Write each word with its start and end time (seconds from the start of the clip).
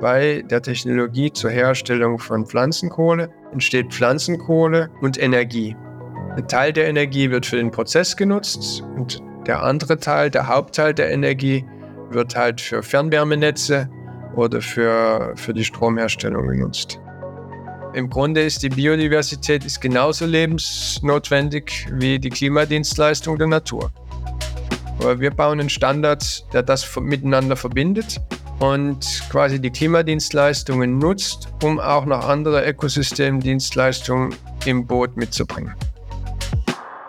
Bei 0.00 0.42
der 0.42 0.60
Technologie 0.60 1.32
zur 1.32 1.50
Herstellung 1.50 2.18
von 2.18 2.46
Pflanzenkohle 2.46 3.30
entsteht 3.52 3.92
Pflanzenkohle 3.92 4.90
und 5.00 5.20
Energie. 5.22 5.76
Ein 6.36 6.48
Teil 6.48 6.72
der 6.72 6.88
Energie 6.88 7.30
wird 7.30 7.46
für 7.46 7.56
den 7.56 7.70
Prozess 7.70 8.16
genutzt 8.16 8.82
und 8.96 9.22
der 9.46 9.62
andere 9.62 9.98
Teil, 9.98 10.30
der 10.30 10.48
Hauptteil 10.48 10.94
der 10.94 11.10
Energie, 11.10 11.64
wird 12.10 12.34
halt 12.34 12.60
für 12.60 12.82
Fernwärmenetze 12.82 13.88
oder 14.34 14.60
für, 14.60 15.32
für 15.36 15.54
die 15.54 15.64
Stromherstellung 15.64 16.48
genutzt. 16.48 17.00
Im 17.94 18.10
Grunde 18.10 18.42
ist 18.42 18.62
die 18.62 18.68
Biodiversität 18.68 19.64
ist 19.64 19.80
genauso 19.80 20.26
lebensnotwendig 20.26 21.86
wie 21.92 22.18
die 22.18 22.30
Klimadienstleistung 22.30 23.38
der 23.38 23.46
Natur. 23.46 23.92
Aber 24.98 25.20
wir 25.20 25.30
bauen 25.30 25.60
einen 25.60 25.68
Standard, 25.68 26.44
der 26.52 26.62
das 26.64 26.96
miteinander 26.96 27.54
verbindet 27.54 28.20
und 28.58 29.22
quasi 29.30 29.60
die 29.60 29.70
Klimadienstleistungen 29.70 30.98
nutzt, 30.98 31.48
um 31.62 31.80
auch 31.80 32.04
noch 32.04 32.28
andere 32.28 32.66
Ökosystemdienstleistungen 32.68 34.34
im 34.64 34.86
Boot 34.86 35.16
mitzubringen. 35.16 35.74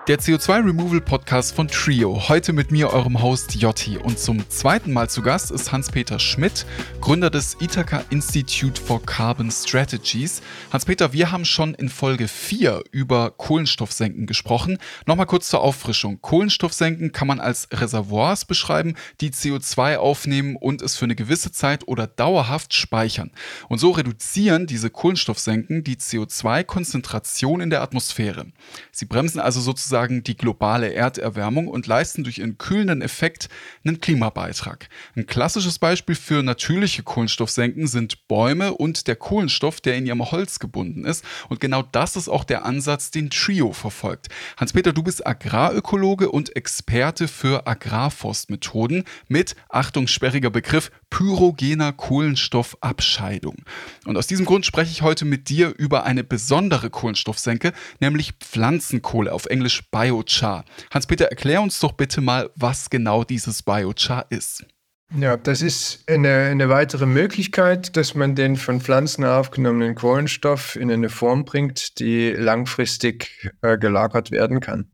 Der 0.08 0.20
CO2-Removal-Podcast 0.20 1.55
von 1.55 1.68
Trio. 1.68 2.30
Heute 2.30 2.54
mit 2.54 2.70
mir, 2.70 2.94
eurem 2.94 3.23
Host 3.23 3.55
Jotti. 3.55 3.98
Und 3.98 4.20
zum 4.20 4.48
zweiten 4.52 4.94
Mal 4.94 5.09
zu 5.09 5.23
Gast 5.23 5.50
ist 5.50 5.72
Hans-Peter 5.72 6.20
Schmidt, 6.20 6.68
Gründer 7.02 7.32
des 7.32 7.58
Ithaca 7.59 8.04
Institute 8.12 8.80
for 8.80 9.04
Carbon 9.04 9.49
Strategies. 9.49 10.44
Hans-Peter, 10.72 11.12
wir 11.12 11.32
haben 11.32 11.44
schon 11.44 11.73
in 11.73 11.90
Folge 11.90 12.27
4 12.27 12.84
über 12.91 13.32
Kohlenstoffsenken 13.32 14.27
gesprochen. 14.27 14.77
Nochmal 15.08 15.26
kurz 15.26 15.49
zur 15.49 15.62
Auffrischung. 15.62 16.22
Kohlenstoffsenken 16.22 17.12
kann 17.12 17.27
man 17.27 17.40
als 17.40 17.68
Reservoirs 17.74 18.46
beschreiben, 18.46 18.94
die 19.22 19.32
CO2 19.32 19.98
aufnehmen 19.98 20.55
und 20.55 20.84
es 20.84 20.98
für 20.98 21.05
eine 21.05 21.16
gewisse 21.16 21.52
Zeit 21.52 21.88
oder 21.88 22.05
dauerhaft 22.05 22.76
speichern. 22.76 23.32
Und 23.70 23.80
so 23.80 23.90
reduzieren 23.90 24.68
diese 24.68 24.91
Kohlenstoffsenken 24.91 25.84
die 25.84 25.96
CO2-Konzentration 25.96 27.60
in 27.60 27.71
der 27.71 27.82
Atmosphäre. 27.82 28.46
Sie 28.91 29.05
bremsen 29.05 29.40
also 29.40 29.62
sozusagen 29.62 29.95
sozusagen 29.96 30.24
die 30.24 30.35
globale 30.35 30.93
Erderwärmung 30.93 31.70
und 31.70 31.88
leisten 31.88 32.26
durch 32.26 32.40
ihren 32.40 32.57
kühlenden 32.57 33.01
Effekt 33.01 33.48
einen 33.85 34.02
Klimabeitrag. 34.02 34.90
Ein 35.15 35.26
klassisches 35.26 35.79
Beispiel 35.79 36.15
für 36.15 36.43
natürliche 36.43 37.02
Kohlenstoffsenken 37.02 37.87
sind 37.87 38.27
Bäume 38.27 38.74
und 38.74 39.07
der 39.07 39.15
Kohlenstoff, 39.15 39.79
der 39.79 39.96
in 39.96 40.05
ihrem 40.05 40.29
Holz 40.32 40.60
gebunden 40.60 41.05
ist. 41.05 41.24
Und 41.48 41.62
genau 41.62 41.82
das 41.82 42.18
ist 42.18 42.27
auch 42.27 42.43
der 42.43 42.65
Ansatz, 42.65 43.10
den 43.10 43.29
Trio 43.29 43.71
verfolgt. 43.71 44.27
Hans-Peter, 44.57 44.91
du 44.91 45.02
bist 45.02 45.26
Agrarökologe 45.26 46.30
und 46.30 46.54
Experte 46.57 47.30
für 47.30 47.65
Agrarforstmethoden 47.65 49.05
mit, 49.30 49.55
Achtung, 49.70 50.07
sperriger 50.07 50.49
Begriff, 50.49 50.91
pyrogener 51.10 51.94
Kohlenstoffabscheidung. 51.94 53.58
Und 54.06 54.18
aus 54.18 54.28
diesem 54.28 54.46
Grund 54.46 54.66
spreche 54.66 54.92
ich 54.92 55.02
heute 55.02 55.26
mit 55.26 55.50
dir 55.50 55.74
über 55.78 56.04
eine 56.04 56.24
besondere 56.24 56.90
Kohlenstoffsenke, 56.90 57.74
nämlich 58.00 58.34
Pflanzenkohle, 58.40 59.34
auf 59.34 59.46
Englisch 59.46 59.84
Biochar. 59.92 60.66
Hans-Peter, 60.92 61.26
erklär 61.26 61.62
uns 61.62 61.80
doch 61.80 61.94
bitte 61.94 62.22
mal, 62.22 62.50
was 62.56 62.90
genau 62.90 63.24
dieses 63.24 63.64
Biochar 63.64 64.26
ist. 64.30 64.66
Ja, 65.14 65.38
das 65.38 65.62
ist 65.62 66.03
eine, 66.09 66.50
eine 66.50 66.68
weitere 66.68 67.06
Möglichkeit, 67.06 67.96
dass 67.96 68.16
man 68.16 68.36
den 68.36 68.56
von 68.56 68.81
Pflanzen 68.81 69.24
aufgenommenen 69.24 69.96
Kohlenstoff 69.96 70.76
in 70.76 70.92
eine 70.92 71.09
Form 71.09 71.46
bringt, 71.46 72.00
die 72.00 72.31
langfristig 72.31 73.52
äh, 73.62 73.78
gelagert 73.78 74.31
werden 74.31 74.59
kann. 74.59 74.92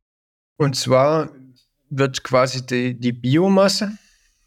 Und 0.57 0.75
zwar 0.75 1.29
wird 1.89 2.23
quasi 2.23 2.65
die, 2.65 2.99
die 2.99 3.13
Biomasse, 3.13 3.97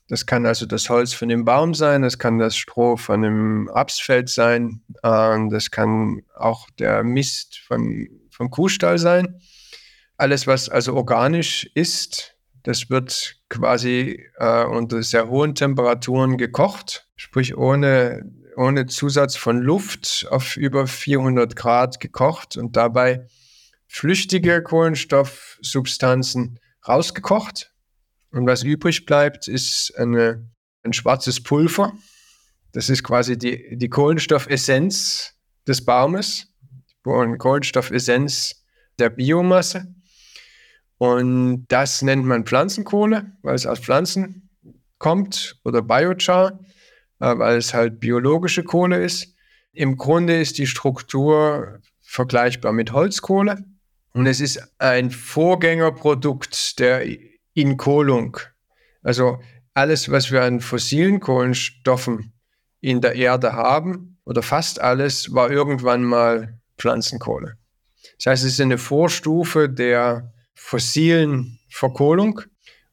das 0.09 0.27
kann 0.27 0.45
also 0.45 0.67
das 0.67 0.91
Holz 0.91 1.15
von 1.15 1.29
dem 1.29 1.45
Baum 1.45 1.75
sein, 1.75 2.03
das 2.03 2.19
kann 2.19 2.39
das 2.39 2.57
Stroh 2.57 2.97
von 2.97 3.25
einem 3.25 3.69
Rapsfeld 3.69 4.29
sein, 4.29 4.83
äh, 5.03 5.39
das 5.51 5.71
kann 5.71 6.23
auch 6.35 6.69
der 6.79 7.03
Mist 7.03 7.59
von, 7.59 8.09
vom 8.31 8.51
Kuhstall 8.51 8.99
sein. 8.99 9.41
Alles, 10.17 10.47
was 10.47 10.69
also 10.69 10.95
organisch 10.95 11.69
ist, 11.75 12.37
das 12.63 12.89
wird 12.91 13.37
quasi 13.49 14.23
äh, 14.39 14.65
unter 14.65 15.03
sehr 15.03 15.29
hohen 15.29 15.55
Temperaturen 15.55 16.39
gekocht, 16.39 17.09
sprich 17.17 17.57
ohne, 17.57 18.31
ohne 18.57 18.87
Zusatz 18.87 19.37
von 19.37 19.59
Luft 19.59 20.27
auf 20.31 20.57
über 20.57 20.87
400 20.87 21.57
Grad 21.57 22.01
gekocht 22.01 22.57
und 22.57 22.77
dabei 22.77 23.27
flüchtige 23.87 24.63
Kohlenstoffsubstanzen 24.63 26.59
rausgekocht 26.87 27.74
und 28.35 28.47
was 28.47 28.65
übrig 28.65 29.07
bleibt, 29.07 29.47
ist 29.47 29.95
eine, 29.97 30.51
ein 30.83 30.93
schwarzes 30.93 31.41
Pulver. 31.41 31.93
Das 32.73 32.91
ist 32.91 33.05
quasi 33.05 33.39
die, 33.39 33.77
die 33.77 33.89
Kohlenstoffessenz 33.89 35.35
des 35.69 35.85
Baumes, 35.85 36.53
die 37.07 37.39
Kohlenstoffessenz 37.39 38.65
der 38.99 39.11
Biomasse. 39.11 39.95
Und 40.99 41.67
das 41.69 42.03
nennt 42.03 42.25
man 42.25 42.45
Pflanzenkohle, 42.45 43.33
weil 43.43 43.55
es 43.55 43.67
aus 43.67 43.79
Pflanzen 43.79 44.51
kommt, 44.99 45.61
oder 45.65 45.83
Biochar, 45.83 46.59
äh, 47.21 47.39
weil 47.39 47.59
es 47.59 47.73
halt 47.73 48.01
biologische 48.01 48.65
Kohle 48.65 49.05
ist. 49.05 49.33
Im 49.73 49.97
Grunde 49.97 50.41
ist 50.41 50.59
die 50.59 50.67
Struktur 50.67 51.81
vergleichbar 52.03 52.73
mit 52.73 52.93
Holzkohle. 52.93 53.65
Und 54.13 54.27
es 54.27 54.41
ist 54.41 54.61
ein 54.79 55.13
Vorgängerprodukt 55.13 56.81
der 56.81 57.05
Inkohlung. 57.55 58.37
Also 59.03 59.41
alles, 59.73 60.11
was 60.11 60.31
wir 60.31 60.43
an 60.43 60.61
fossilen 60.61 61.21
Kohlenstoffen 61.21 62.33
in 62.81 63.01
der 63.01 63.15
Erde 63.15 63.55
haben, 63.55 64.15
oder 64.25 64.43
fast 64.43 64.81
alles, 64.81 65.35
war 65.35 65.51
irgendwann 65.51 66.03
mal 66.03 66.59
Pflanzenkohle. 66.79 67.59
Das 68.19 68.27
heißt, 68.27 68.45
es 68.45 68.55
ist 68.55 68.61
eine 68.61 68.79
Vorstufe 68.79 69.69
der 69.69 70.33
fossilen 70.55 71.59
Verkohlung 71.69 72.41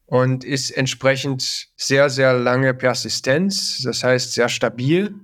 und 0.06 0.44
ist 0.44 0.70
entsprechend 0.70 1.68
sehr, 1.76 2.10
sehr 2.10 2.34
lange 2.34 2.74
Persistenz, 2.74 3.80
das 3.82 4.04
heißt 4.04 4.32
sehr 4.32 4.48
stabil. 4.48 5.14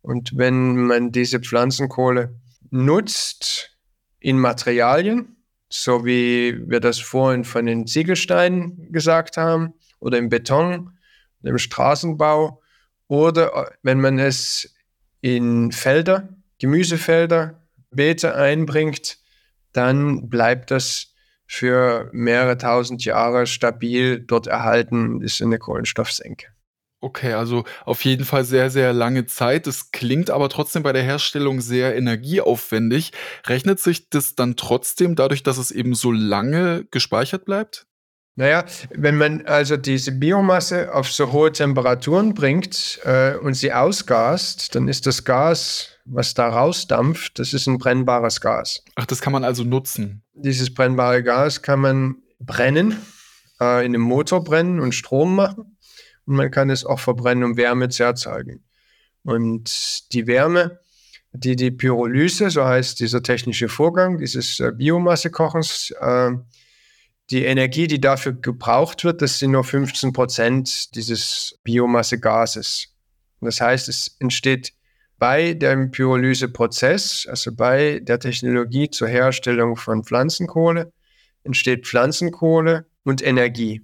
Und 0.00 0.36
wenn 0.36 0.76
man 0.76 1.12
diese 1.12 1.40
Pflanzenkohle 1.40 2.38
nutzt 2.70 3.76
in 4.20 4.38
Materialien, 4.38 5.41
so 5.72 6.04
wie 6.04 6.68
wir 6.68 6.80
das 6.80 6.98
vorhin 6.98 7.44
von 7.44 7.64
den 7.64 7.86
Ziegelsteinen 7.86 8.92
gesagt 8.92 9.38
haben, 9.38 9.72
oder 10.00 10.18
im 10.18 10.28
Beton, 10.28 10.98
im 11.42 11.58
Straßenbau, 11.58 12.60
oder 13.08 13.54
äh, 13.54 13.70
wenn 13.82 14.00
man 14.00 14.18
es 14.18 14.74
in 15.22 15.72
Felder, 15.72 16.28
Gemüsefelder, 16.58 17.62
Beete 17.90 18.34
einbringt, 18.34 19.18
dann 19.72 20.28
bleibt 20.28 20.70
das 20.70 21.14
für 21.46 22.10
mehrere 22.12 22.58
tausend 22.58 23.04
Jahre 23.04 23.46
stabil 23.46 24.20
dort 24.20 24.46
erhalten, 24.46 25.22
ist 25.22 25.40
eine 25.40 25.58
Kohlenstoffsenke. 25.58 26.51
Okay, 27.04 27.32
also 27.32 27.64
auf 27.84 28.04
jeden 28.04 28.24
Fall 28.24 28.44
sehr, 28.44 28.70
sehr 28.70 28.92
lange 28.92 29.26
Zeit. 29.26 29.66
Das 29.66 29.90
klingt 29.90 30.30
aber 30.30 30.48
trotzdem 30.48 30.84
bei 30.84 30.92
der 30.92 31.02
Herstellung 31.02 31.60
sehr 31.60 31.96
energieaufwendig. 31.96 33.10
Rechnet 33.44 33.80
sich 33.80 34.08
das 34.08 34.36
dann 34.36 34.54
trotzdem 34.54 35.16
dadurch, 35.16 35.42
dass 35.42 35.58
es 35.58 35.72
eben 35.72 35.96
so 35.96 36.12
lange 36.12 36.86
gespeichert 36.92 37.44
bleibt? 37.44 37.88
Naja, 38.36 38.64
wenn 38.90 39.16
man 39.16 39.46
also 39.46 39.76
diese 39.76 40.12
Biomasse 40.12 40.94
auf 40.94 41.10
so 41.10 41.32
hohe 41.32 41.50
Temperaturen 41.50 42.34
bringt 42.34 43.00
äh, 43.02 43.34
und 43.34 43.54
sie 43.54 43.72
ausgast, 43.72 44.76
dann 44.76 44.86
ist 44.86 45.04
das 45.04 45.24
Gas, 45.24 45.98
was 46.04 46.34
da 46.34 46.50
rausdampft, 46.50 47.40
das 47.40 47.52
ist 47.52 47.66
ein 47.66 47.78
brennbares 47.78 48.40
Gas. 48.40 48.84
Ach, 48.94 49.06
das 49.06 49.20
kann 49.20 49.32
man 49.32 49.42
also 49.42 49.64
nutzen. 49.64 50.22
Dieses 50.34 50.72
brennbare 50.72 51.24
Gas 51.24 51.62
kann 51.62 51.80
man 51.80 52.22
brennen, 52.38 52.96
äh, 53.60 53.84
in 53.84 53.92
einem 53.92 54.02
Motor 54.02 54.44
brennen 54.44 54.78
und 54.78 54.94
Strom 54.94 55.34
machen 55.34 55.71
und 56.26 56.36
man 56.36 56.50
kann 56.50 56.70
es 56.70 56.84
auch 56.84 57.00
verbrennen, 57.00 57.44
um 57.44 57.56
Wärme 57.56 57.88
zu 57.88 58.04
erzeugen. 58.04 58.62
Und 59.24 60.12
die 60.12 60.26
Wärme, 60.26 60.80
die 61.32 61.56
die 61.56 61.70
Pyrolyse, 61.70 62.50
so 62.50 62.64
heißt 62.64 63.00
dieser 63.00 63.22
technische 63.22 63.68
Vorgang 63.68 64.18
dieses 64.18 64.60
äh, 64.60 64.72
Biomassekochens, 64.72 65.92
äh, 66.00 66.32
die 67.30 67.44
Energie, 67.44 67.86
die 67.86 68.00
dafür 68.00 68.32
gebraucht 68.32 69.04
wird, 69.04 69.22
das 69.22 69.38
sind 69.38 69.52
nur 69.52 69.64
15 69.64 70.12
Prozent 70.12 70.94
dieses 70.94 71.58
Biomassegases. 71.64 72.88
Das 73.40 73.60
heißt, 73.60 73.88
es 73.88 74.16
entsteht 74.18 74.72
bei 75.18 75.54
dem 75.54 75.90
Pyrolyseprozess, 75.90 77.26
also 77.28 77.54
bei 77.54 78.00
der 78.00 78.18
Technologie 78.18 78.90
zur 78.90 79.08
Herstellung 79.08 79.76
von 79.76 80.04
Pflanzenkohle, 80.04 80.92
entsteht 81.44 81.86
Pflanzenkohle 81.86 82.86
und 83.04 83.22
Energie. 83.22 83.82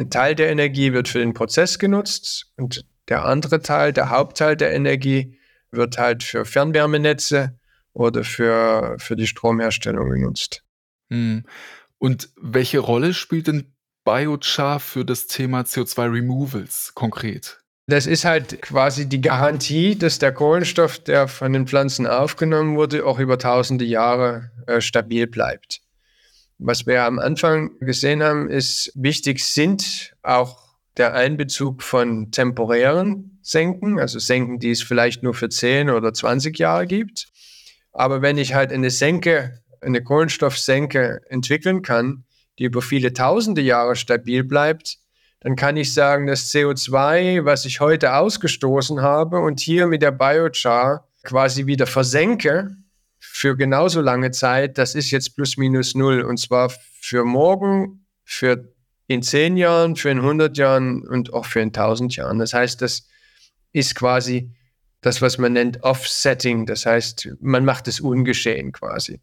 Ein 0.00 0.08
Teil 0.08 0.34
der 0.34 0.48
Energie 0.48 0.94
wird 0.94 1.08
für 1.08 1.18
den 1.18 1.34
Prozess 1.34 1.78
genutzt 1.78 2.46
und 2.56 2.86
der 3.10 3.26
andere 3.26 3.60
Teil, 3.60 3.92
der 3.92 4.08
Hauptteil 4.08 4.56
der 4.56 4.72
Energie, 4.72 5.38
wird 5.72 5.98
halt 5.98 6.22
für 6.22 6.46
Fernwärmenetze 6.46 7.58
oder 7.92 8.24
für, 8.24 8.96
für 8.98 9.14
die 9.14 9.26
Stromherstellung 9.26 10.08
genutzt. 10.08 10.64
Hm. 11.10 11.44
Und 11.98 12.30
welche 12.40 12.78
Rolle 12.78 13.12
spielt 13.12 13.48
denn 13.48 13.74
Biochar 14.02 14.80
für 14.80 15.04
das 15.04 15.26
Thema 15.26 15.60
CO2 15.60 16.10
Removals 16.10 16.92
konkret? 16.94 17.60
Das 17.86 18.06
ist 18.06 18.24
halt 18.24 18.62
quasi 18.62 19.06
die 19.06 19.20
Garantie, 19.20 19.98
dass 19.98 20.18
der 20.18 20.32
Kohlenstoff, 20.32 20.98
der 20.98 21.28
von 21.28 21.52
den 21.52 21.66
Pflanzen 21.66 22.06
aufgenommen 22.06 22.74
wurde, 22.76 23.04
auch 23.04 23.18
über 23.18 23.38
tausende 23.38 23.84
Jahre 23.84 24.50
äh, 24.66 24.80
stabil 24.80 25.26
bleibt. 25.26 25.82
Was 26.62 26.86
wir 26.86 27.04
am 27.04 27.18
Anfang 27.18 27.78
gesehen 27.80 28.22
haben, 28.22 28.50
ist, 28.50 28.92
wichtig 28.94 29.42
sind 29.42 30.12
auch 30.22 30.58
der 30.98 31.14
Einbezug 31.14 31.82
von 31.82 32.32
temporären 32.32 33.38
Senken, 33.40 33.98
also 33.98 34.18
Senken, 34.18 34.58
die 34.58 34.70
es 34.70 34.82
vielleicht 34.82 35.22
nur 35.22 35.32
für 35.32 35.48
10 35.48 35.88
oder 35.88 36.12
20 36.12 36.58
Jahre 36.58 36.86
gibt. 36.86 37.28
Aber 37.92 38.20
wenn 38.20 38.36
ich 38.36 38.52
halt 38.52 38.72
eine 38.74 38.90
Senke, 38.90 39.62
eine 39.80 40.02
Kohlenstoffsenke 40.02 41.22
entwickeln 41.30 41.80
kann, 41.80 42.24
die 42.58 42.64
über 42.64 42.82
viele 42.82 43.14
tausende 43.14 43.62
Jahre 43.62 43.96
stabil 43.96 44.44
bleibt, 44.44 44.98
dann 45.40 45.56
kann 45.56 45.78
ich 45.78 45.94
sagen, 45.94 46.26
das 46.26 46.52
CO2, 46.52 47.46
was 47.46 47.64
ich 47.64 47.80
heute 47.80 48.16
ausgestoßen 48.16 49.00
habe 49.00 49.38
und 49.40 49.60
hier 49.60 49.86
mit 49.86 50.02
der 50.02 50.10
Biochar 50.10 51.08
quasi 51.22 51.64
wieder 51.64 51.86
versenke 51.86 52.76
für 53.32 53.56
genauso 53.56 54.00
lange 54.00 54.32
Zeit, 54.32 54.76
das 54.76 54.94
ist 54.94 55.10
jetzt 55.12 55.36
plus 55.36 55.56
minus 55.56 55.94
null. 55.94 56.22
Und 56.22 56.38
zwar 56.38 56.70
für 57.00 57.24
morgen, 57.24 58.04
für 58.24 58.72
in 59.06 59.22
zehn 59.22 59.56
Jahren, 59.56 59.96
für 59.96 60.10
in 60.10 60.18
100 60.18 60.58
Jahren 60.58 61.06
und 61.06 61.32
auch 61.32 61.46
für 61.46 61.60
in 61.60 61.68
1000 61.68 62.16
Jahren. 62.16 62.38
Das 62.38 62.52
heißt, 62.52 62.82
das 62.82 63.06
ist 63.72 63.94
quasi 63.94 64.50
das, 65.00 65.22
was 65.22 65.38
man 65.38 65.52
nennt 65.52 65.82
Offsetting. 65.84 66.66
Das 66.66 66.86
heißt, 66.86 67.30
man 67.40 67.64
macht 67.64 67.88
es 67.88 68.00
ungeschehen 68.00 68.72
quasi. 68.72 69.20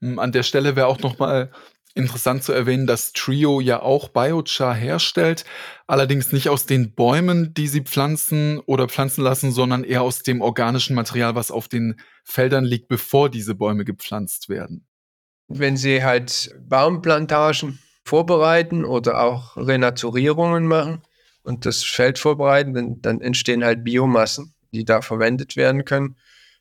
Hm, 0.00 0.18
an 0.18 0.32
der 0.32 0.42
Stelle 0.42 0.74
wäre 0.74 0.86
auch 0.86 1.00
nochmal 1.00 1.52
interessant 1.94 2.44
zu 2.44 2.52
erwähnen, 2.52 2.86
dass 2.86 3.12
Trio 3.12 3.60
ja 3.60 3.82
auch 3.82 4.08
Biochar 4.08 4.74
herstellt, 4.74 5.44
allerdings 5.86 6.32
nicht 6.32 6.48
aus 6.48 6.66
den 6.66 6.94
Bäumen, 6.94 7.52
die 7.54 7.68
sie 7.68 7.82
pflanzen 7.82 8.60
oder 8.60 8.88
pflanzen 8.88 9.22
lassen, 9.22 9.50
sondern 9.50 9.84
eher 9.84 10.02
aus 10.02 10.22
dem 10.22 10.40
organischen 10.40 10.94
Material, 10.94 11.34
was 11.34 11.50
auf 11.50 11.68
den 11.68 12.00
Feldern 12.24 12.64
liegt, 12.64 12.88
bevor 12.88 13.28
diese 13.28 13.54
Bäume 13.54 13.84
gepflanzt 13.84 14.48
werden. 14.48 14.86
Wenn 15.48 15.76
Sie 15.76 16.04
halt 16.04 16.54
Baumplantagen 16.60 17.80
vorbereiten 18.04 18.84
oder 18.84 19.20
auch 19.20 19.56
Renaturierungen 19.56 20.66
machen 20.66 21.02
und 21.42 21.66
das 21.66 21.82
Feld 21.82 22.18
vorbereiten, 22.18 23.00
dann, 23.02 23.20
entstehen 23.20 23.64
halt 23.64 23.82
Biomassen, 23.82 24.54
die 24.72 24.84
da 24.84 25.02
verwendet 25.02 25.56
werden 25.56 25.84
können. 25.84 26.16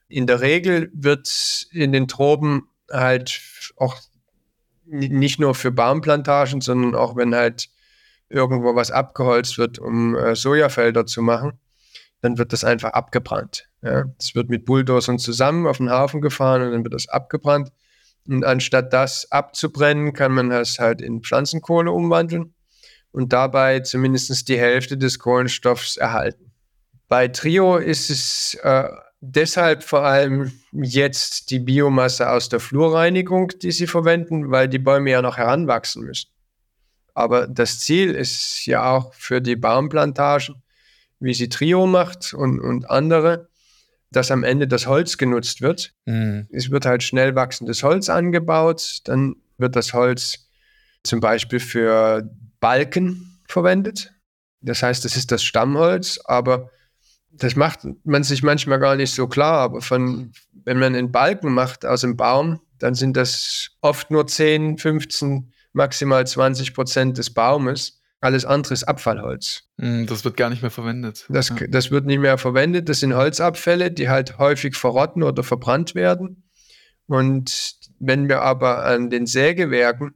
In 0.07 0.25
der 0.25 0.41
Regel 0.41 0.89
wird 0.93 1.67
in 1.71 1.91
den 1.91 2.07
Tropen 2.07 2.63
halt 2.91 3.41
auch 3.77 3.95
nicht 4.89 5.39
nur 5.39 5.55
für 5.55 5.71
Baumplantagen, 5.71 6.61
sondern 6.61 6.95
auch 6.95 7.15
wenn 7.15 7.35
halt 7.35 7.69
irgendwo 8.29 8.75
was 8.75 8.91
abgeholzt 8.91 9.57
wird, 9.57 9.79
um 9.79 10.15
äh, 10.15 10.35
Sojafelder 10.35 11.05
zu 11.05 11.21
machen, 11.21 11.53
dann 12.21 12.37
wird 12.37 12.53
das 12.53 12.63
einfach 12.63 12.91
abgebrannt. 12.91 13.69
Ja. 13.81 14.05
Es 14.19 14.35
wird 14.35 14.49
mit 14.49 14.65
Bulldozern 14.65 15.19
zusammen 15.19 15.67
auf 15.67 15.77
den 15.77 15.89
Hafen 15.89 16.21
gefahren 16.21 16.61
und 16.61 16.71
dann 16.71 16.83
wird 16.83 16.93
das 16.93 17.07
abgebrannt. 17.07 17.71
Und 18.27 18.45
anstatt 18.45 18.93
das 18.93 19.31
abzubrennen, 19.31 20.13
kann 20.13 20.33
man 20.33 20.49
das 20.49 20.79
halt 20.79 21.01
in 21.01 21.21
Pflanzenkohle 21.21 21.91
umwandeln 21.91 22.53
und 23.11 23.33
dabei 23.33 23.79
zumindest 23.79 24.47
die 24.47 24.59
Hälfte 24.59 24.97
des 24.97 25.17
Kohlenstoffs 25.17 25.97
erhalten. 25.97 26.51
Bei 27.07 27.27
Trio 27.27 27.77
ist 27.77 28.11
es 28.11 28.55
äh, 28.61 28.87
deshalb 29.21 29.83
vor 29.83 30.03
allem 30.03 30.51
jetzt 30.71 31.51
die 31.51 31.59
Biomasse 31.59 32.29
aus 32.29 32.49
der 32.49 32.59
Flurreinigung, 32.59 33.49
die 33.61 33.71
sie 33.71 33.87
verwenden, 33.87 34.51
weil 34.51 34.67
die 34.67 34.79
Bäume 34.79 35.11
ja 35.11 35.21
noch 35.21 35.37
heranwachsen 35.37 36.03
müssen. 36.03 36.29
Aber 37.13 37.47
das 37.47 37.79
Ziel 37.79 38.11
ist 38.11 38.65
ja 38.65 38.91
auch 38.91 39.13
für 39.13 39.41
die 39.41 39.55
Baumplantagen, 39.55 40.63
wie 41.19 41.33
sie 41.33 41.49
Trio 41.49 41.85
macht 41.85 42.33
und, 42.33 42.59
und 42.59 42.89
andere, 42.89 43.49
dass 44.11 44.31
am 44.31 44.43
Ende 44.43 44.67
das 44.67 44.87
Holz 44.87 45.17
genutzt 45.17 45.61
wird. 45.61 45.93
Mhm. 46.05 46.47
Es 46.51 46.71
wird 46.71 46.85
halt 46.85 47.03
schnell 47.03 47.35
wachsendes 47.35 47.83
Holz 47.83 48.09
angebaut, 48.09 49.01
dann 49.03 49.35
wird 49.57 49.75
das 49.75 49.93
Holz 49.93 50.49
zum 51.03 51.19
Beispiel 51.19 51.59
für 51.59 52.29
Balken 52.59 53.41
verwendet. 53.47 54.13
Das 54.61 54.83
heißt, 54.83 55.03
das 55.05 55.15
ist 55.15 55.31
das 55.31 55.43
Stammholz, 55.43 56.19
aber 56.25 56.69
das 57.39 57.55
macht 57.55 57.87
man 58.03 58.23
sich 58.23 58.43
manchmal 58.43 58.79
gar 58.79 58.95
nicht 58.95 59.13
so 59.13 59.27
klar. 59.27 59.59
Aber 59.59 59.81
von, 59.81 60.31
wenn 60.65 60.79
man 60.79 60.95
einen 60.95 61.11
Balken 61.11 61.53
macht 61.53 61.85
aus 61.85 62.01
dem 62.01 62.15
Baum, 62.15 62.59
dann 62.79 62.95
sind 62.95 63.17
das 63.17 63.71
oft 63.81 64.11
nur 64.11 64.27
10, 64.27 64.77
15, 64.77 65.51
maximal 65.73 66.25
20 66.25 66.73
Prozent 66.73 67.17
des 67.17 67.33
Baumes. 67.33 68.01
Alles 68.21 68.43
andere 68.43 68.73
ist 68.73 68.83
Abfallholz. 68.83 69.63
Hm, 69.79 70.05
das 70.05 70.25
wird 70.25 70.35
gar 70.35 70.49
nicht 70.49 70.61
mehr 70.61 70.71
verwendet. 70.71 71.25
Das, 71.29 71.49
ja. 71.49 71.67
das 71.67 71.89
wird 71.89 72.05
nicht 72.05 72.19
mehr 72.19 72.37
verwendet. 72.37 72.89
Das 72.89 72.99
sind 72.99 73.15
Holzabfälle, 73.15 73.91
die 73.91 74.09
halt 74.09 74.37
häufig 74.37 74.75
verrotten 74.75 75.23
oder 75.23 75.43
verbrannt 75.43 75.95
werden. 75.95 76.43
Und 77.07 77.75
wenn 77.99 78.27
wir 78.27 78.41
aber 78.41 78.85
an 78.85 79.09
den 79.09 79.25
Sägewerken 79.25 80.13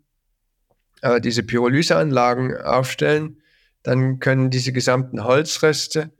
äh, 1.01 1.21
diese 1.21 1.43
Pyrolyseanlagen 1.43 2.57
aufstellen, 2.57 3.41
dann 3.83 4.19
können 4.19 4.49
diese 4.49 4.73
gesamten 4.73 5.23
Holzreste 5.23 6.11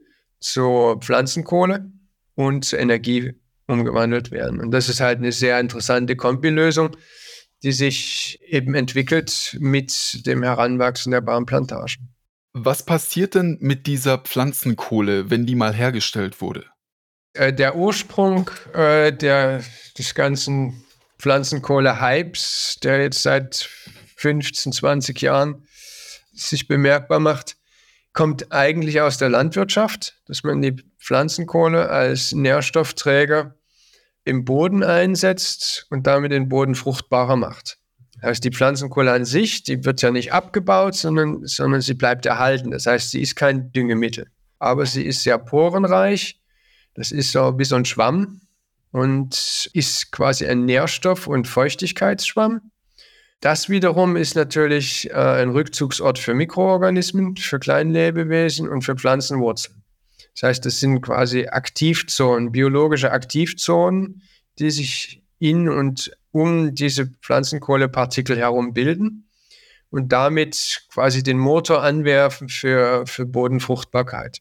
zur 0.44 1.00
Pflanzenkohle 1.00 1.90
und 2.34 2.64
zur 2.64 2.78
Energie 2.78 3.32
umgewandelt 3.66 4.30
werden. 4.30 4.60
Und 4.60 4.70
das 4.70 4.88
ist 4.88 5.00
halt 5.00 5.18
eine 5.18 5.32
sehr 5.32 5.58
interessante 5.58 6.16
Kombilösung 6.16 6.96
die 7.64 7.72
sich 7.72 8.38
eben 8.46 8.74
entwickelt 8.74 9.56
mit 9.58 10.26
dem 10.26 10.42
Heranwachsen 10.42 11.12
der 11.12 11.22
Baumplantagen. 11.22 12.14
Was 12.52 12.84
passiert 12.84 13.34
denn 13.34 13.56
mit 13.60 13.86
dieser 13.86 14.18
Pflanzenkohle, 14.18 15.30
wenn 15.30 15.46
die 15.46 15.54
mal 15.54 15.74
hergestellt 15.74 16.40
wurde? 16.42 16.66
Äh, 17.32 17.52
der 17.52 17.74
Ursprung 17.74 18.50
äh, 18.74 19.12
der, 19.12 19.64
des 19.98 20.14
ganzen 20.14 20.84
Pflanzenkohle-Hypes, 21.18 22.80
der 22.82 23.00
jetzt 23.00 23.22
seit 23.22 23.68
15, 24.16 24.72
20 24.72 25.20
Jahren 25.22 25.66
sich 26.34 26.68
bemerkbar 26.68 27.18
macht, 27.18 27.56
kommt 28.14 28.52
eigentlich 28.52 29.00
aus 29.00 29.18
der 29.18 29.28
Landwirtschaft, 29.28 30.14
dass 30.26 30.42
man 30.44 30.62
die 30.62 30.76
Pflanzenkohle 30.98 31.90
als 31.90 32.32
Nährstoffträger 32.32 33.56
im 34.24 34.44
Boden 34.44 34.82
einsetzt 34.82 35.86
und 35.90 36.06
damit 36.06 36.32
den 36.32 36.48
Boden 36.48 36.74
fruchtbarer 36.74 37.36
macht. 37.36 37.78
Das 38.14 38.30
heißt, 38.30 38.44
die 38.44 38.52
Pflanzenkohle 38.52 39.12
an 39.12 39.24
sich, 39.26 39.64
die 39.64 39.84
wird 39.84 40.00
ja 40.00 40.10
nicht 40.10 40.32
abgebaut, 40.32 40.94
sondern, 40.94 41.44
sondern 41.44 41.82
sie 41.82 41.94
bleibt 41.94 42.24
erhalten. 42.24 42.70
Das 42.70 42.86
heißt, 42.86 43.10
sie 43.10 43.20
ist 43.20 43.36
kein 43.36 43.70
Düngemittel. 43.72 44.28
Aber 44.58 44.86
sie 44.86 45.04
ist 45.04 45.22
sehr 45.22 45.36
porenreich. 45.36 46.40
Das 46.94 47.10
ist 47.10 47.32
so 47.32 47.58
wie 47.58 47.64
so 47.64 47.76
ein 47.76 47.84
Schwamm 47.84 48.40
und 48.92 49.68
ist 49.72 50.12
quasi 50.12 50.46
ein 50.46 50.64
Nährstoff- 50.64 51.26
und 51.26 51.48
Feuchtigkeitsschwamm. 51.48 52.70
Das 53.44 53.68
wiederum 53.68 54.16
ist 54.16 54.36
natürlich 54.36 55.10
äh, 55.10 55.12
ein 55.12 55.50
Rückzugsort 55.50 56.18
für 56.18 56.32
Mikroorganismen, 56.32 57.36
für 57.36 57.58
Kleinlebewesen 57.58 58.70
und 58.70 58.80
für 58.80 58.96
Pflanzenwurzeln. 58.96 59.82
Das 60.32 60.44
heißt, 60.44 60.64
das 60.64 60.80
sind 60.80 61.02
quasi 61.02 61.48
Aktivzonen, 61.48 62.52
biologische 62.52 63.12
Aktivzonen, 63.12 64.22
die 64.58 64.70
sich 64.70 65.22
in 65.40 65.68
und 65.68 66.10
um 66.32 66.74
diese 66.74 67.08
Pflanzenkohlepartikel 67.20 68.38
herum 68.38 68.72
bilden 68.72 69.28
und 69.90 70.10
damit 70.10 70.86
quasi 70.90 71.22
den 71.22 71.36
Motor 71.36 71.82
anwerfen 71.82 72.48
für, 72.48 73.06
für 73.06 73.26
Bodenfruchtbarkeit. 73.26 74.38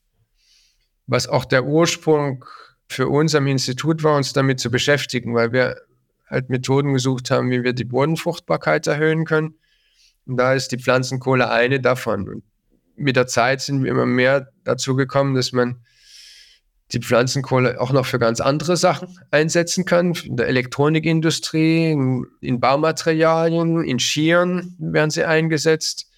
Was 1.08 1.28
auch 1.28 1.44
der 1.44 1.66
Ursprung 1.66 2.46
für 2.88 3.10
uns 3.10 3.36
am 3.36 3.48
Institut 3.48 4.02
war, 4.02 4.16
uns 4.16 4.32
damit 4.32 4.62
zu 4.62 4.72
beschäftigen, 4.72 5.36
weil 5.36 5.52
wir 5.52 5.76
halt 6.34 6.50
Methoden 6.50 6.94
gesucht 6.94 7.32
haben, 7.32 7.52
wie 7.52 7.64
wir 7.64 7.74
die 7.74 7.86
Bodenfruchtbarkeit 7.86 8.88
erhöhen 8.88 9.26
können. 9.26 9.56
Und 10.26 10.38
da 10.38 10.54
ist 10.54 10.72
die 10.72 10.80
Pflanzenkohle 10.80 11.50
eine 11.50 11.80
davon. 11.80 12.28
Und 12.28 12.44
mit 12.96 13.16
der 13.16 13.28
Zeit 13.28 13.62
sind 13.62 13.84
wir 13.84 13.92
immer 13.92 14.06
mehr 14.06 14.50
dazu 14.64 14.96
gekommen, 14.96 15.36
dass 15.36 15.52
man 15.52 15.84
die 16.92 17.00
Pflanzenkohle 17.00 17.80
auch 17.80 17.92
noch 17.92 18.06
für 18.06 18.20
ganz 18.20 18.40
andere 18.40 18.78
Sachen 18.78 19.20
einsetzen 19.32 19.86
kann. 19.86 20.14
In 20.24 20.38
der 20.38 20.48
Elektronikindustrie, 20.48 21.92
in, 21.92 22.60
Baumaterialien, 22.60 23.84
in 23.84 24.00
Skiern 24.00 24.76
werden 24.80 25.10
sie 25.10 25.24
eingesetzt. 25.24 26.10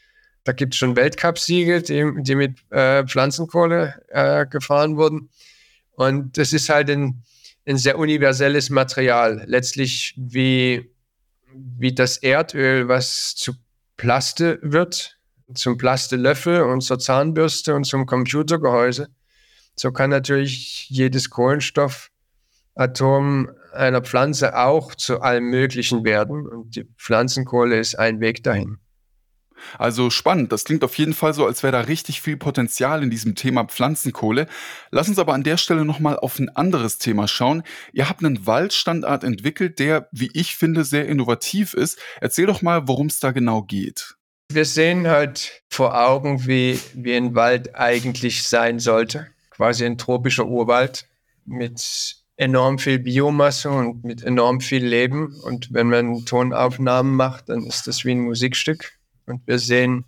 Da 0.44 0.52
gibt 0.52 0.74
es 0.74 0.78
schon 0.78 0.96
Weltcupsiege, 0.96 1.82
die, 1.82 2.12
die 2.18 2.36
mit 2.36 2.60
äh, 2.72 3.06
Pflanzenkohle 3.06 3.96
äh, 4.10 4.46
gefahren 4.46 4.98
wurden. 4.98 5.30
Und 5.92 6.38
das 6.38 6.52
ist 6.52 6.70
halt 6.70 6.90
ein, 6.90 7.24
ein 7.68 7.78
sehr 7.78 7.98
universelles 7.98 8.70
Material. 8.70 9.44
Letztlich 9.46 10.14
wie, 10.18 10.92
wie 11.54 11.94
das 11.94 12.18
Erdöl, 12.18 12.88
was 12.88 13.36
zu 13.36 13.54
Plaste 13.98 14.60
wird, 14.62 15.18
zum 15.54 15.78
Plastelöffel 15.78 16.64
und 16.64 16.82
zur 16.82 17.00
Zahnbürste 17.00 17.76
und 17.76 17.86
zum 17.86 18.06
Computergehäuse. 18.06 19.10
So 19.76 19.92
kann 19.92 20.10
natürlich 20.10 20.90
jedes 20.90 21.30
Kohlenstoffatom 21.30 23.52
einer 23.74 24.02
Pflanze 24.02 24.58
auch 24.58 24.96
zu 24.96 25.22
allem 25.22 25.50
Möglichen 25.50 26.06
werden. 26.06 26.48
Und 26.48 26.76
die 26.76 26.86
Pflanzenkohle 26.98 27.80
ist 27.80 28.00
ein 28.00 28.20
Weg 28.22 28.44
dahin. 28.44 28.80
Also 29.78 30.10
spannend. 30.10 30.52
Das 30.52 30.64
klingt 30.64 30.84
auf 30.84 30.98
jeden 30.98 31.14
Fall 31.14 31.34
so, 31.34 31.46
als 31.46 31.64
wäre 31.64 31.74
da 31.74 31.82
richtig 31.82 32.22
viel 32.22 32.38
Potenzial 32.38 33.04
in 33.04 33.10
diesem 33.10 33.36
Thema 33.36 33.66
Pflanzenkohle. 33.66 34.48
Lass 34.92 35.10
uns 35.10 35.20
aber 35.20 35.34
an 35.34 35.44
der 35.44 35.58
Stelle 35.58 35.86
nochmal 35.86 36.18
auf 36.18 36.40
ein 36.40 36.50
anderes 36.50 36.98
Thema 36.98 37.28
schauen. 37.28 37.64
Ihr 37.94 38.10
habt 38.10 38.24
einen 38.24 38.46
Waldstandard 38.46 39.24
entwickelt, 39.24 39.80
der, 39.80 40.10
wie 40.12 40.30
ich 40.34 40.56
finde, 40.56 40.84
sehr 40.84 41.08
innovativ 41.08 41.74
ist. 41.74 42.00
Erzähl 42.22 42.46
doch 42.46 42.62
mal, 42.62 42.88
worum 42.88 43.08
es 43.08 43.20
da 43.20 43.32
genau 43.32 43.62
geht. 43.62 44.16
Wir 44.52 44.66
sehen 44.66 45.08
halt 45.08 45.64
vor 45.70 46.00
Augen, 46.00 46.46
wie, 46.46 46.80
wie 46.94 47.16
ein 47.16 47.36
Wald 47.36 47.76
eigentlich 47.76 48.44
sein 48.44 48.80
sollte. 48.80 49.28
Quasi 49.50 49.86
ein 49.86 49.98
tropischer 49.98 50.46
Urwald 50.46 51.08
mit 51.46 52.18
enorm 52.38 52.80
viel 52.80 53.00
Biomasse 53.00 53.70
und 53.70 54.04
mit 54.04 54.24
enorm 54.24 54.62
viel 54.62 54.86
Leben. 54.86 55.34
Und 55.44 55.74
wenn 55.74 55.88
man 55.88 56.26
Tonaufnahmen 56.26 57.16
macht, 57.16 57.50
dann 57.50 57.66
ist 57.66 57.88
das 57.88 58.06
wie 58.06 58.12
ein 58.12 58.20
Musikstück. 58.20 58.94
Und 59.26 59.46
wir 59.48 59.60
sehen 59.60 60.06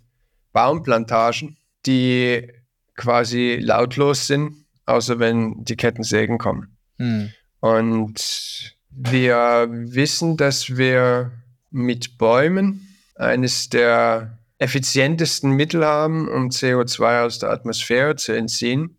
Baumplantagen, 0.52 1.56
die 1.86 2.50
quasi 2.96 3.58
lautlos 3.60 4.26
sind, 4.26 4.64
außer 4.86 5.18
wenn 5.18 5.64
die 5.64 5.76
Kettensägen 5.76 6.38
kommen. 6.38 6.76
Hm. 6.98 7.30
Und 7.60 8.76
wir 8.90 9.68
wissen, 9.70 10.36
dass 10.36 10.76
wir 10.76 11.32
mit 11.70 12.18
Bäumen 12.18 12.88
eines 13.14 13.68
der 13.68 14.38
effizientesten 14.58 15.52
Mittel 15.52 15.84
haben, 15.84 16.28
um 16.28 16.48
CO2 16.48 17.24
aus 17.24 17.38
der 17.38 17.50
Atmosphäre 17.50 18.16
zu 18.16 18.32
entziehen. 18.32 18.98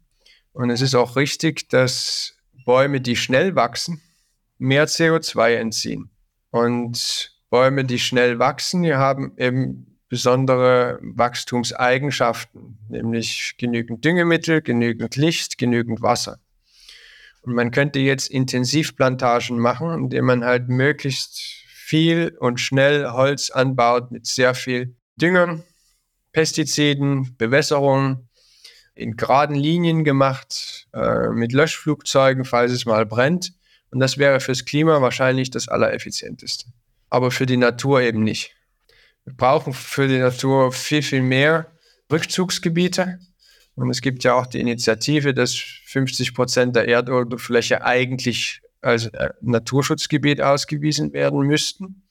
Und 0.54 0.70
es 0.70 0.82
ist 0.82 0.96
auch 0.96 1.16
richtig, 1.16 1.70
dass 1.70 2.36
Bäume, 2.66 3.02
die 3.02 3.16
schnell 3.16 3.56
wachsen, 3.56 4.02
mehr 4.58 4.88
CO2 4.88 5.56
entziehen. 5.56 6.10
Und 6.52 7.34
Bäume, 7.50 7.84
die 7.84 8.00
schnell 8.00 8.40
wachsen, 8.40 8.84
die 8.84 8.94
haben 8.94 9.34
eben 9.38 9.89
besondere 10.10 11.00
Wachstumseigenschaften, 11.02 12.78
nämlich 12.90 13.56
genügend 13.58 14.04
Düngemittel, 14.04 14.62
genügend 14.62 15.16
Licht, 15.16 15.58
genügend 15.58 16.02
Wasser. 16.02 16.40
Und 17.42 17.54
man 17.54 17.72
könnte 17.72 18.00
jetzt 18.00 18.30
Intensivplantagen 18.30 19.60
machen, 19.60 19.94
indem 19.94 20.26
man 20.26 20.44
halt 20.44 20.68
möglichst 20.68 21.40
viel 21.68 22.36
und 22.40 22.60
schnell 22.60 23.10
Holz 23.12 23.50
anbaut 23.50 24.12
mit 24.12 24.26
sehr 24.26 24.54
viel 24.54 24.96
Düngern, 25.16 25.64
Pestiziden, 26.34 27.36
Bewässerung, 27.38 28.28
in 28.96 29.16
geraden 29.16 29.56
Linien 29.56 30.04
gemacht, 30.04 30.88
äh, 30.94 31.30
mit 31.30 31.54
Löschflugzeugen, 31.54 32.46
falls 32.46 32.72
es 32.72 32.86
mal 32.86 33.06
brennt. 33.06 33.54
Und 33.92 34.00
das 34.00 34.18
wäre 34.18 34.40
fürs 34.40 34.66
Klima 34.66 35.02
wahrscheinlich 35.02 35.50
das 35.50 35.68
Allereffizienteste. 35.68 36.66
Aber 37.10 37.32
für 37.32 37.46
die 37.46 37.58
Natur 37.58 38.02
eben 38.02 38.24
nicht. 38.24 38.56
Wir 39.30 39.36
brauchen 39.36 39.74
für 39.74 40.08
die 40.08 40.18
Natur 40.18 40.72
viel, 40.72 41.04
viel 41.04 41.22
mehr 41.22 41.72
Rückzugsgebiete. 42.12 43.20
Und 43.76 43.92
es 43.92 44.02
gibt 44.02 44.24
ja 44.24 44.34
auch 44.34 44.48
die 44.48 44.60
Initiative, 44.60 45.36
dass 45.36 45.54
50 45.54 46.34
Prozent 46.34 46.76
der 46.76 46.88
Erdoberfläche 46.88 47.86
eigentlich 47.86 48.60
als 48.82 49.06
äh, 49.06 49.30
Naturschutzgebiet 49.42 50.42
ausgewiesen 50.42 51.14
werden 51.14 51.42
müssten. 51.42 52.08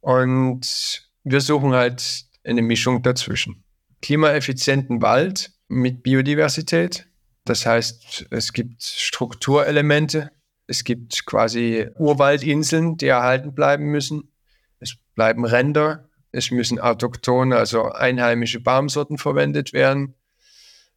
Und 0.00 1.08
wir 1.24 1.40
suchen 1.40 1.72
halt 1.72 2.26
eine 2.44 2.60
Mischung 2.60 3.02
dazwischen. 3.02 3.64
Klimaeffizienten 4.02 5.00
Wald 5.00 5.52
mit 5.68 6.02
Biodiversität. 6.02 7.08
Das 7.46 7.64
heißt, 7.64 8.26
es 8.30 8.52
gibt 8.52 8.82
Strukturelemente, 8.82 10.30
es 10.66 10.84
gibt 10.84 11.24
quasi 11.24 11.88
Urwaldinseln, 11.96 12.98
die 12.98 13.06
erhalten 13.06 13.54
bleiben 13.54 13.86
müssen. 13.86 14.30
Es 14.78 14.94
bleiben 15.14 15.46
Ränder, 15.46 16.07
es 16.32 16.50
müssen 16.50 16.78
autochtone, 16.78 17.56
also 17.56 17.90
einheimische 17.90 18.60
Baumsorten 18.60 19.18
verwendet 19.18 19.72
werden. 19.72 20.14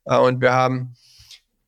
Äh, 0.05 0.17
und 0.17 0.41
wir 0.41 0.53
haben 0.53 0.95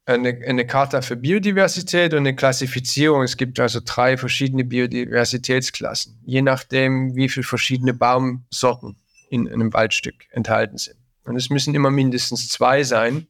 eine, 0.06 0.40
eine 0.46 0.68
Charta 0.68 1.02
für 1.02 1.16
Biodiversität 1.16 2.14
und 2.14 2.20
eine 2.20 2.36
Klassifizierung. 2.36 3.24
Es 3.24 3.38
gibt 3.38 3.60
also 3.60 3.80
drei 3.84 4.18
verschiedene 4.18 4.66
Biodiversitätsklassen, 4.66 6.20
je 6.26 6.42
nachdem, 6.42 7.16
wie 7.16 7.30
viele 7.30 7.46
verschiedene 7.46 7.94
Baumsorten 7.94 8.98
in 9.30 9.48
einem 9.48 9.74
Waldstück 9.74 10.16
enthalten 10.32 10.78
sind. 10.78 10.98
Und 11.24 11.38
es 11.38 11.50
müssen 11.50 11.74
immer 11.74 11.90
mindestens 11.90 12.50
zwei 12.50 12.84
sein. 12.84 13.28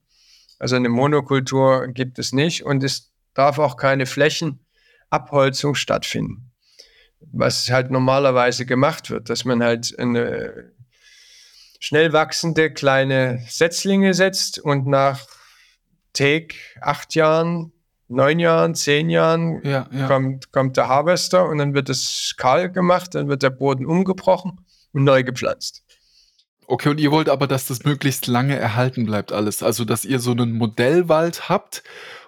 Also 0.58 0.76
eine 0.76 0.90
Monokultur 0.90 1.88
gibt 1.90 2.18
es 2.18 2.34
nicht 2.34 2.64
und 2.64 2.84
es 2.84 3.12
darf 3.36 3.60
auch 3.60 3.78
keine 3.78 4.08
Flächenabholzung 4.08 5.76
stattfinden 5.76 6.53
was 7.34 7.70
halt 7.70 7.92
normalerweise 7.92 8.66
gemacht 8.66 9.10
wird, 9.10 9.30
dass 9.30 9.44
man 9.44 9.62
halt 9.62 9.98
eine 9.98 10.72
schnell 11.80 12.14
wachsende 12.14 12.72
kleine 12.72 13.44
Setzlinge 13.50 14.14
setzt 14.14 14.60
und 14.60 14.88
nach 14.88 15.26
Take 16.14 16.56
acht 16.80 17.16
Jahren, 17.16 17.74
neun 18.08 18.40
Jahren, 18.40 18.76
zehn 18.76 19.10
Jahren 19.10 19.62
ja, 19.66 19.90
ja. 19.92 20.08
Kommt, 20.08 20.52
kommt 20.52 20.78
der 20.78 20.88
Harvester 20.88 21.50
und 21.50 21.58
dann 21.58 21.74
wird 21.74 21.90
es 21.90 22.36
kahl 22.38 22.72
gemacht, 22.72 23.16
dann 23.16 23.28
wird 23.28 23.42
der 23.42 23.50
Boden 23.50 23.86
umgebrochen 23.86 24.62
und 24.94 25.04
neu 25.04 25.24
gepflanzt. 25.24 25.84
Okay, 26.68 26.90
und 26.90 27.00
ihr 27.00 27.12
wollt 27.12 27.30
aber, 27.30 27.48
dass 27.48 27.68
das 27.68 27.84
möglichst 27.84 28.28
lange 28.28 28.56
erhalten 28.56 29.06
bleibt 29.06 29.32
alles. 29.32 29.64
Also, 29.64 29.84
dass 29.84 30.06
ihr 30.06 30.20
so 30.20 30.32
einen 30.32 30.54
Modellwald 30.54 31.50
habt 31.50 31.84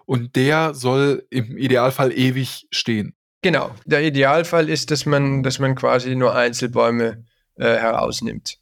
und 0.06 0.36
der 0.36 0.74
soll 0.74 1.26
im 1.30 1.58
Idealfall 1.58 2.12
ewig 2.12 2.68
stehen. 2.72 3.15
Genau. 3.46 3.76
Der 3.86 4.02
Idealfall 4.02 4.70
ist, 4.70 4.90
dass 4.90 5.06
man, 5.06 5.44
dass 5.44 5.60
man 5.60 5.76
quasi 5.76 6.16
nur 6.16 6.34
Einzelbäume 6.34 7.26
äh, 7.58 7.76
herausnimmt. 7.76 8.58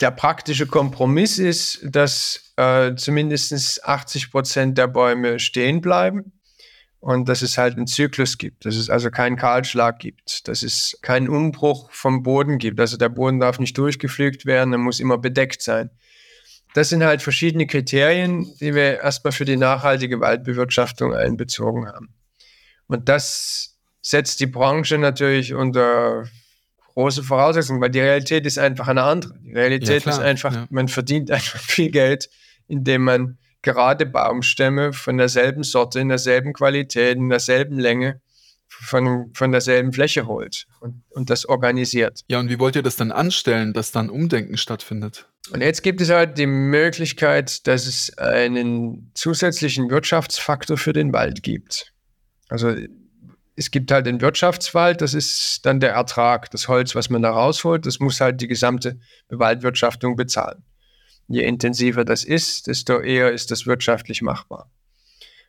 Der 0.00 0.10
praktische 0.10 0.66
Kompromiss 0.66 1.38
ist, 1.38 1.78
dass 1.84 2.52
äh, 2.56 2.96
zumindest 2.96 3.84
80 3.84 4.32
Prozent 4.32 4.78
der 4.78 4.88
Bäume 4.88 5.38
stehen 5.38 5.80
bleiben 5.80 6.32
und 6.98 7.28
dass 7.28 7.40
es 7.40 7.56
halt 7.56 7.76
einen 7.76 7.86
Zyklus 7.86 8.36
gibt, 8.36 8.66
dass 8.66 8.74
es 8.74 8.90
also 8.90 9.12
keinen 9.12 9.36
Kahlschlag 9.36 10.00
gibt, 10.00 10.48
dass 10.48 10.64
es 10.64 10.98
keinen 11.02 11.28
Umbruch 11.28 11.88
vom 11.92 12.24
Boden 12.24 12.58
gibt. 12.58 12.80
Also 12.80 12.96
der 12.96 13.10
Boden 13.10 13.38
darf 13.38 13.60
nicht 13.60 13.78
durchgepflügt 13.78 14.44
werden, 14.44 14.72
er 14.72 14.80
muss 14.80 14.98
immer 14.98 15.18
bedeckt 15.18 15.62
sein. 15.62 15.88
Das 16.74 16.88
sind 16.88 17.04
halt 17.04 17.22
verschiedene 17.22 17.68
Kriterien, 17.68 18.52
die 18.58 18.74
wir 18.74 19.02
erstmal 19.02 19.30
für 19.30 19.44
die 19.44 19.56
nachhaltige 19.56 20.18
Waldbewirtschaftung 20.18 21.14
einbezogen 21.14 21.86
haben. 21.86 22.12
Und 22.88 23.08
das 23.08 23.75
setzt 24.06 24.38
die 24.38 24.46
Branche 24.46 24.98
natürlich 24.98 25.52
unter 25.52 26.28
große 26.94 27.24
Voraussetzungen, 27.24 27.80
weil 27.80 27.90
die 27.90 27.98
Realität 27.98 28.46
ist 28.46 28.56
einfach 28.56 28.86
eine 28.86 29.02
andere. 29.02 29.34
Die 29.40 29.52
Realität 29.52 30.04
ja, 30.04 30.12
ist 30.12 30.20
einfach, 30.20 30.54
ja. 30.54 30.66
man 30.70 30.86
verdient 30.86 31.30
einfach 31.32 31.58
viel 31.58 31.90
Geld, 31.90 32.30
indem 32.68 33.02
man 33.02 33.38
gerade 33.62 34.06
Baumstämme 34.06 34.92
von 34.92 35.18
derselben 35.18 35.64
Sorte, 35.64 35.98
in 35.98 36.08
derselben 36.08 36.52
Qualität, 36.52 37.16
in 37.16 37.28
derselben 37.28 37.80
Länge 37.80 38.20
von, 38.68 39.32
von 39.34 39.50
derselben 39.50 39.92
Fläche 39.92 40.28
holt 40.28 40.68
und, 40.80 41.02
und 41.10 41.28
das 41.28 41.44
organisiert. 41.44 42.20
Ja, 42.28 42.38
und 42.38 42.48
wie 42.48 42.60
wollt 42.60 42.76
ihr 42.76 42.82
das 42.82 42.94
dann 42.94 43.10
anstellen, 43.10 43.72
dass 43.72 43.90
dann 43.90 44.08
Umdenken 44.08 44.56
stattfindet? 44.56 45.28
Und 45.50 45.62
jetzt 45.62 45.82
gibt 45.82 46.00
es 46.00 46.10
halt 46.10 46.38
die 46.38 46.46
Möglichkeit, 46.46 47.66
dass 47.66 47.86
es 47.86 48.16
einen 48.18 49.10
zusätzlichen 49.14 49.90
Wirtschaftsfaktor 49.90 50.76
für 50.76 50.92
den 50.92 51.12
Wald 51.12 51.42
gibt. 51.42 51.92
Also 52.48 52.76
es 53.56 53.70
gibt 53.70 53.90
halt 53.90 54.06
den 54.06 54.20
Wirtschaftswald, 54.20 55.00
das 55.00 55.14
ist 55.14 55.64
dann 55.64 55.80
der 55.80 55.92
Ertrag, 55.92 56.50
das 56.50 56.68
Holz, 56.68 56.94
was 56.94 57.08
man 57.08 57.22
da 57.22 57.30
rausholt, 57.30 57.86
das 57.86 57.98
muss 57.98 58.20
halt 58.20 58.40
die 58.40 58.48
gesamte 58.48 59.00
Bewaldwirtschaftung 59.28 60.14
bezahlen. 60.14 60.62
Je 61.26 61.42
intensiver 61.42 62.04
das 62.04 62.22
ist, 62.22 62.66
desto 62.66 63.00
eher 63.00 63.32
ist 63.32 63.50
das 63.50 63.66
wirtschaftlich 63.66 64.22
machbar. 64.22 64.70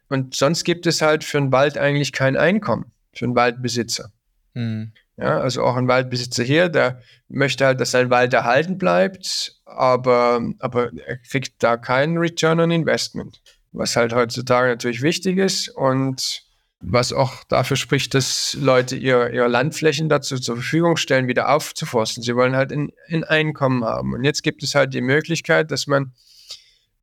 Und 0.09 0.35
sonst 0.35 0.63
gibt 0.63 0.87
es 0.87 1.01
halt 1.01 1.25
für 1.25 1.37
einen 1.37 1.51
Wald 1.51 1.77
eigentlich 1.77 2.13
kein 2.13 2.37
Einkommen, 2.37 2.93
für 3.13 3.25
einen 3.25 3.35
Waldbesitzer. 3.35 4.11
Mhm. 4.53 4.93
Ja, 5.17 5.39
also 5.39 5.63
auch 5.63 5.75
ein 5.75 5.87
Waldbesitzer 5.87 6.43
hier, 6.43 6.69
der 6.69 7.01
möchte 7.27 7.65
halt, 7.65 7.81
dass 7.81 7.91
sein 7.91 8.09
Wald 8.09 8.33
erhalten 8.33 8.77
bleibt, 8.77 9.59
aber, 9.65 10.41
aber 10.59 10.91
er 11.05 11.17
kriegt 11.17 11.61
da 11.61 11.75
keinen 11.75 12.17
Return 12.17 12.59
on 12.59 12.71
Investment, 12.71 13.41
was 13.71 13.95
halt 13.95 14.13
heutzutage 14.13 14.69
natürlich 14.69 15.01
wichtig 15.01 15.37
ist 15.39 15.69
und 15.69 16.46
was 16.79 17.11
auch 17.11 17.43
dafür 17.45 17.75
spricht, 17.75 18.13
dass 18.13 18.55
Leute 18.59 18.95
ihre, 18.95 19.31
ihre 19.33 19.47
Landflächen 19.47 20.09
dazu 20.09 20.37
zur 20.37 20.57
Verfügung 20.57 20.97
stellen, 20.97 21.27
wieder 21.27 21.49
aufzuforsten. 21.49 22.23
Sie 22.23 22.35
wollen 22.35 22.55
halt 22.55 22.71
ein, 22.71 22.91
ein 23.09 23.23
Einkommen 23.23 23.83
haben. 23.83 24.13
Und 24.13 24.23
jetzt 24.23 24.43
gibt 24.43 24.63
es 24.63 24.75
halt 24.75 24.93
die 24.93 25.01
Möglichkeit, 25.01 25.71
dass 25.71 25.87
man 25.87 26.13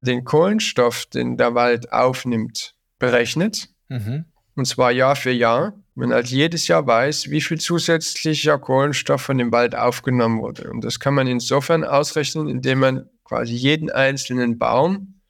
den 0.01 0.25
Kohlenstoff, 0.25 1.07
den 1.07 1.37
der 1.37 1.55
Wald 1.55 1.93
aufnimmt, 1.93 2.75
berechnet. 2.99 3.69
Mhm. 3.89 4.27
Und 4.55 4.67
zwar 4.67 4.93
Jahr 4.93 5.17
für 5.17 5.33
Jahr. 5.33 5.75
Man 5.97 6.13
halt 6.13 6.29
jedes 6.29 6.69
Jahr 6.69 6.87
weiß, 6.87 7.31
wie 7.31 7.41
viel 7.41 7.59
zusätzlicher 7.59 8.59
Kohlenstoff 8.59 9.23
von 9.23 9.39
dem 9.39 9.53
Wald 9.53 9.75
aufgenommen 9.75 10.41
wurde. 10.41 10.71
Und 10.71 10.83
das 10.83 11.01
kann 11.01 11.15
man 11.15 11.27
insofern 11.27 11.85
ausrechnen, 11.85 12.49
indem 12.49 12.81
man 12.81 13.09
quasi 13.25 13.55
jeden 13.55 13.91
einzelnen 13.91 14.59
Baum 14.59 15.21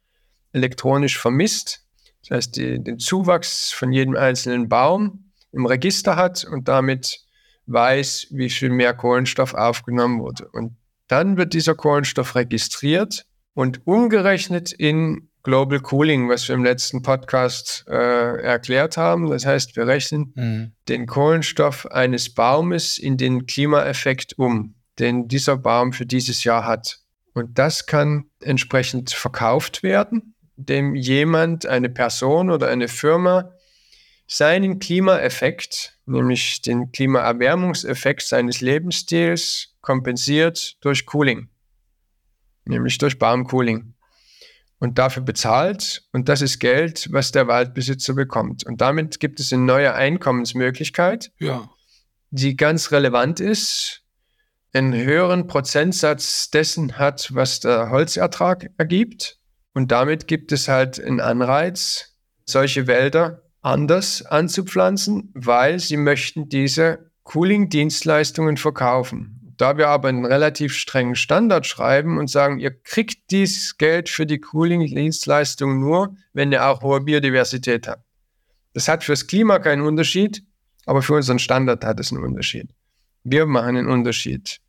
elektronisch 0.53 1.17
vermisst 1.17 1.84
das 2.27 2.37
heißt, 2.37 2.55
die, 2.57 2.83
den 2.83 2.99
Zuwachs 2.99 3.71
von 3.71 3.91
jedem 3.91 4.15
einzelnen 4.15 4.67
Baum 4.67 5.31
im 5.51 5.65
Register 5.65 6.15
hat 6.15 6.43
und 6.43 6.67
damit 6.67 7.19
weiß, 7.67 8.27
wie 8.31 8.49
viel 8.49 8.69
mehr 8.69 8.93
Kohlenstoff 8.93 9.53
aufgenommen 9.53 10.19
wurde. 10.19 10.47
Und 10.51 10.75
Dann 11.07 11.37
wird 11.37 11.53
dieser 11.53 11.75
Kohlenstoff 11.75 12.35
registriert 12.35 13.25
und 13.53 13.85
umgerechnet 13.85 14.71
in 14.71 15.29
Global 15.43 15.79
Cooling, 15.79 16.27
was 16.27 16.47
wir 16.47 16.55
im 16.55 16.63
letzten 16.63 17.03
Podcast 17.03 17.85
äh, 17.87 18.41
erklärt 18.41 18.97
haben. 18.97 19.29
Das 19.29 19.45
heißt, 19.45 19.75
wir 19.75 19.85
rechnen 19.85 20.33
mhm. 20.35 20.71
den 20.89 21.05
Kohlenstoff 21.05 21.85
eines 21.91 22.33
Baumes 22.33 22.97
in 22.97 23.17
den 23.17 23.45
Klimaeffekt 23.45 24.37
um, 24.39 24.73
den 24.97 25.27
dieser 25.27 25.57
Baum 25.57 25.93
für 25.93 26.07
dieses 26.07 26.43
Jahr 26.43 26.65
hat. 26.65 26.97
Und 27.35 27.59
das 27.59 27.85
kann 27.85 28.25
entsprechend 28.39 29.11
verkauft 29.11 29.83
werden, 29.83 30.34
dem 30.57 30.95
jemand, 30.95 31.65
eine 31.65 31.89
Person 31.89 32.49
oder 32.49 32.67
eine 32.67 32.87
Firma 32.87 33.51
seinen 34.27 34.79
Klimaeffekt, 34.79 35.97
nämlich 36.05 36.61
den 36.61 36.91
Klimaerwärmungseffekt 36.91 38.23
seines 38.23 38.61
Lebensstils, 38.61 39.75
kompensiert 39.81 40.77
durch 40.81 41.05
Cooling, 41.05 41.49
nämlich 42.65 42.97
durch 42.97 43.19
Baumcooling 43.19 43.93
und 44.79 44.97
dafür 44.97 45.23
bezahlt. 45.23 46.03
Und 46.11 46.27
das 46.27 46.41
ist 46.41 46.59
Geld, 46.59 47.07
was 47.11 47.31
der 47.31 47.47
Waldbesitzer 47.47 48.13
bekommt. 48.13 48.65
Und 48.65 48.81
damit 48.81 49.19
gibt 49.19 49.39
es 49.39 49.53
eine 49.53 49.63
neue 49.63 49.93
Einkommensmöglichkeit, 49.93 51.31
ja. 51.39 51.69
die 52.31 52.55
ganz 52.55 52.91
relevant 52.91 53.39
ist, 53.39 54.01
einen 54.73 54.93
höheren 54.93 55.47
Prozentsatz 55.47 56.49
dessen 56.49 56.97
hat, 56.97 57.33
was 57.33 57.61
der 57.61 57.91
Holzertrag 57.91 58.71
ergibt. 58.77 59.39
Und 59.75 59.91
damit 59.91 60.27
gibt 60.27 60.53
es 60.53 60.69
halt 60.69 61.03
einen 61.03 61.19
Anreiz, 61.19 62.15
solche 62.45 62.87
Wälder 62.87 63.43
anders 63.61 64.25
anzupflanzen, 64.25 65.31
weil 65.33 65.79
sie 65.79 65.97
möchten 65.97 66.47
diese 66.47 67.11
Cooling-Dienstleistungen 67.23 68.55
verkaufen. 68.55 69.53
Da 69.57 69.77
wir 69.77 69.89
aber 69.89 70.07
einen 70.07 70.25
relativ 70.25 70.73
strengen 70.73 71.15
Standard 71.15 71.65
schreiben 71.65 72.17
und 72.17 72.29
sagen, 72.29 72.59
ihr 72.59 72.71
kriegt 72.71 73.31
dieses 73.31 73.77
Geld 73.77 74.07
für 74.07 74.25
die 74.25 74.39
Cooling-Dienstleistung 74.39 75.79
nur, 75.79 76.15
wenn 76.31 76.53
ihr 76.53 76.65
auch 76.65 76.81
hohe 76.81 77.01
Biodiversität 77.01 77.87
habt. 77.87 78.03
Das 78.73 78.87
hat 78.87 79.03
fürs 79.03 79.27
Klima 79.27 79.59
keinen 79.59 79.81
Unterschied, 79.81 80.43
aber 80.85 81.01
für 81.01 81.15
unseren 81.15 81.39
Standard 81.39 81.83
hat 81.83 81.99
es 81.99 82.13
einen 82.13 82.23
Unterschied. 82.23 82.69
Wir 83.23 83.45
machen 83.45 83.75
einen 83.75 83.89
Unterschied. 83.89 84.61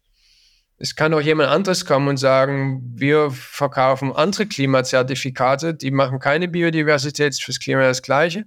Es 0.78 0.94
kann 0.94 1.14
auch 1.14 1.20
jemand 1.20 1.48
anderes 1.48 1.86
kommen 1.86 2.08
und 2.08 2.18
sagen, 2.18 2.82
wir 2.94 3.30
verkaufen 3.30 4.12
andere 4.12 4.46
Klimazertifikate, 4.46 5.74
die 5.74 5.90
machen 5.90 6.18
keine 6.18 6.48
Biodiversität, 6.48 7.34
fürs 7.40 7.60
Klima 7.60 7.82
das 7.82 8.02
Gleiche. 8.02 8.44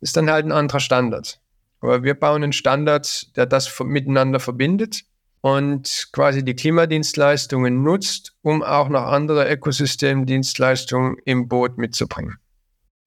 Ist 0.00 0.16
dann 0.16 0.30
halt 0.30 0.44
ein 0.44 0.52
anderer 0.52 0.80
Standard. 0.80 1.40
Aber 1.80 2.02
wir 2.02 2.14
bauen 2.14 2.42
einen 2.42 2.52
Standard, 2.52 3.34
der 3.36 3.46
das 3.46 3.80
miteinander 3.80 4.40
verbindet 4.40 5.04
und 5.40 6.08
quasi 6.12 6.44
die 6.44 6.54
Klimadienstleistungen 6.54 7.82
nutzt, 7.82 8.34
um 8.42 8.62
auch 8.62 8.88
noch 8.88 9.04
andere 9.04 9.50
Ökosystemdienstleistungen 9.50 11.16
im 11.24 11.48
Boot 11.48 11.78
mitzubringen. 11.78 12.38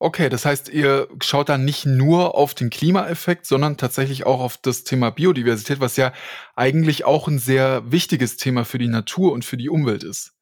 Okay, 0.04 0.30
das 0.30 0.46
heißt, 0.46 0.70
ihr 0.70 1.08
schaut 1.22 1.48
da 1.48 1.60
nicht 1.60 1.86
nur 1.86 2.34
auf 2.34 2.56
den 2.56 2.72
Klimaeffekt, 2.72 3.46
sondern 3.46 3.78
tatsächlich 3.78 4.26
auch 4.26 4.40
auf 4.40 4.58
das 4.58 4.84
Thema 4.84 5.12
Biodiversität, 5.12 5.80
was 5.80 5.96
ja 5.96 6.12
eigentlich 6.56 7.06
auch 7.06 7.28
ein 7.28 7.38
sehr 7.38 7.84
wichtiges 7.92 8.36
Thema 8.36 8.66
für 8.66 8.80
die 8.80 8.88
Natur 8.88 9.32
und 9.32 9.46
für 9.46 9.58
die 9.58 9.70
Umwelt 9.70 10.04
ist. 10.04 10.34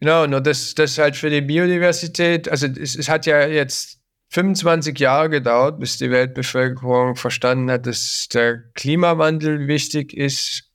Genau, 0.00 0.26
nur 0.26 0.40
das, 0.40 0.74
das 0.74 0.96
halt 0.96 1.14
für 1.14 1.28
die 1.28 1.42
Biodiversität, 1.42 2.48
also 2.48 2.66
es, 2.66 2.96
es 2.96 3.10
hat 3.10 3.26
ja 3.26 3.46
jetzt 3.46 3.98
25 4.30 4.98
Jahre 4.98 5.28
gedauert, 5.28 5.78
bis 5.78 5.98
die 5.98 6.10
Weltbevölkerung 6.10 7.16
verstanden 7.16 7.70
hat, 7.70 7.86
dass 7.86 8.28
der 8.32 8.62
Klimawandel 8.72 9.68
wichtig 9.68 10.16
ist 10.16 10.70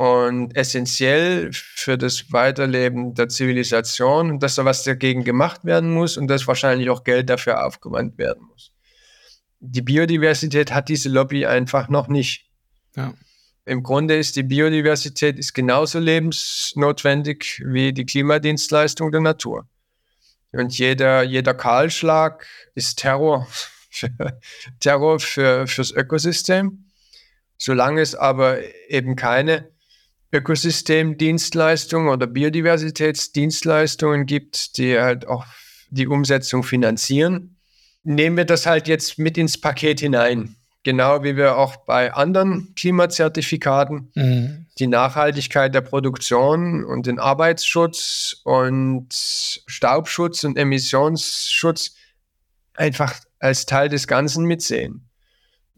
und 0.00 0.56
essentiell 0.56 1.50
für 1.52 1.98
das 1.98 2.32
Weiterleben 2.32 3.12
der 3.12 3.28
Zivilisation 3.28 4.30
und 4.30 4.42
dass 4.42 4.54
da 4.54 4.64
was 4.64 4.82
dagegen 4.82 5.24
gemacht 5.24 5.66
werden 5.66 5.92
muss 5.92 6.16
und 6.16 6.26
dass 6.28 6.46
wahrscheinlich 6.46 6.88
auch 6.88 7.04
Geld 7.04 7.28
dafür 7.28 7.66
aufgewandt 7.66 8.16
werden 8.16 8.46
muss. 8.46 8.72
Die 9.58 9.82
Biodiversität 9.82 10.72
hat 10.72 10.88
diese 10.88 11.10
Lobby 11.10 11.44
einfach 11.44 11.90
noch 11.90 12.08
nicht. 12.08 12.46
Ja. 12.96 13.12
Im 13.66 13.82
Grunde 13.82 14.16
ist 14.16 14.36
die 14.36 14.42
Biodiversität 14.42 15.38
ist 15.38 15.52
genauso 15.52 15.98
lebensnotwendig 15.98 17.62
wie 17.66 17.92
die 17.92 18.06
Klimadienstleistung 18.06 19.12
der 19.12 19.20
Natur. 19.20 19.68
Und 20.50 20.78
jeder, 20.78 21.24
jeder 21.24 21.52
Kahlschlag 21.52 22.46
ist 22.74 23.00
Terror, 23.00 23.46
Terror 24.80 25.20
für, 25.20 25.66
fürs 25.66 25.92
Ökosystem. 25.92 26.86
Solange 27.58 28.00
es 28.00 28.14
aber 28.14 28.60
eben 28.88 29.14
keine 29.14 29.68
Ökosystemdienstleistungen 30.32 32.08
oder 32.08 32.26
Biodiversitätsdienstleistungen 32.26 34.26
gibt, 34.26 34.78
die 34.78 34.98
halt 34.98 35.26
auch 35.26 35.44
die 35.90 36.06
Umsetzung 36.06 36.62
finanzieren, 36.62 37.56
nehmen 38.04 38.36
wir 38.36 38.44
das 38.44 38.66
halt 38.66 38.86
jetzt 38.86 39.18
mit 39.18 39.36
ins 39.36 39.60
Paket 39.60 40.00
hinein. 40.00 40.56
Genau 40.82 41.22
wie 41.22 41.36
wir 41.36 41.58
auch 41.58 41.76
bei 41.76 42.14
anderen 42.14 42.74
Klimazertifikaten 42.74 44.10
mhm. 44.14 44.66
die 44.78 44.86
Nachhaltigkeit 44.86 45.74
der 45.74 45.82
Produktion 45.82 46.84
und 46.84 47.06
den 47.06 47.18
Arbeitsschutz 47.18 48.40
und 48.44 49.08
Staubschutz 49.12 50.42
und 50.44 50.56
Emissionsschutz 50.56 51.96
einfach 52.72 53.20
als 53.40 53.66
Teil 53.66 53.90
des 53.90 54.06
Ganzen 54.06 54.46
mitsehen 54.46 55.09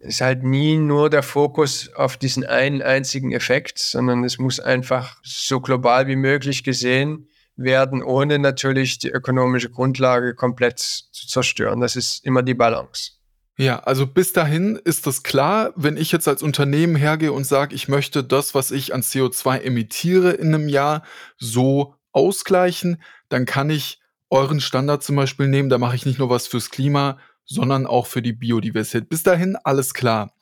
ist 0.02 0.20
halt 0.20 0.42
nie 0.42 0.76
nur 0.76 1.10
der 1.10 1.22
Fokus 1.22 1.92
auf 1.94 2.16
diesen 2.16 2.44
einen 2.44 2.82
einzigen 2.82 3.32
Effekt, 3.32 3.78
sondern 3.78 4.24
es 4.24 4.38
muss 4.38 4.60
einfach 4.60 5.16
so 5.22 5.60
global 5.60 6.06
wie 6.08 6.16
möglich 6.16 6.64
gesehen 6.64 7.28
werden, 7.56 8.02
ohne 8.02 8.38
natürlich 8.38 8.98
die 8.98 9.10
ökonomische 9.10 9.70
Grundlage 9.70 10.34
komplett 10.34 10.78
zu 10.78 11.26
zerstören. 11.28 11.80
Das 11.80 11.96
ist 11.96 12.24
immer 12.24 12.42
die 12.42 12.54
Balance. 12.54 13.12
Ja, 13.58 13.80
also 13.80 14.06
bis 14.06 14.32
dahin 14.32 14.76
ist 14.82 15.06
das 15.06 15.22
klar, 15.22 15.72
wenn 15.76 15.96
ich 15.96 16.10
jetzt 16.10 16.26
als 16.26 16.42
Unternehmen 16.42 16.96
hergehe 16.96 17.32
und 17.32 17.46
sage, 17.46 17.74
ich 17.74 17.86
möchte 17.86 18.24
das, 18.24 18.54
was 18.54 18.70
ich 18.70 18.94
an 18.94 19.02
CO2 19.02 19.60
emitiere 19.60 20.32
in 20.32 20.54
einem 20.54 20.68
Jahr, 20.68 21.04
so 21.36 21.94
ausgleichen, 22.12 23.02
dann 23.28 23.44
kann 23.44 23.70
ich 23.70 24.00
euren 24.30 24.60
Standard 24.60 25.02
zum 25.02 25.16
Beispiel 25.16 25.48
nehmen, 25.48 25.68
da 25.68 25.78
mache 25.78 25.94
ich 25.94 26.06
nicht 26.06 26.18
nur 26.18 26.30
was 26.30 26.46
fürs 26.46 26.70
Klima, 26.70 27.18
sondern 27.44 27.86
auch 27.86 28.06
für 28.06 28.22
die 28.22 28.32
Biodiversität. 28.32 29.08
Bis 29.08 29.22
dahin 29.22 29.56
alles 29.56 29.94
klar. 29.94 30.34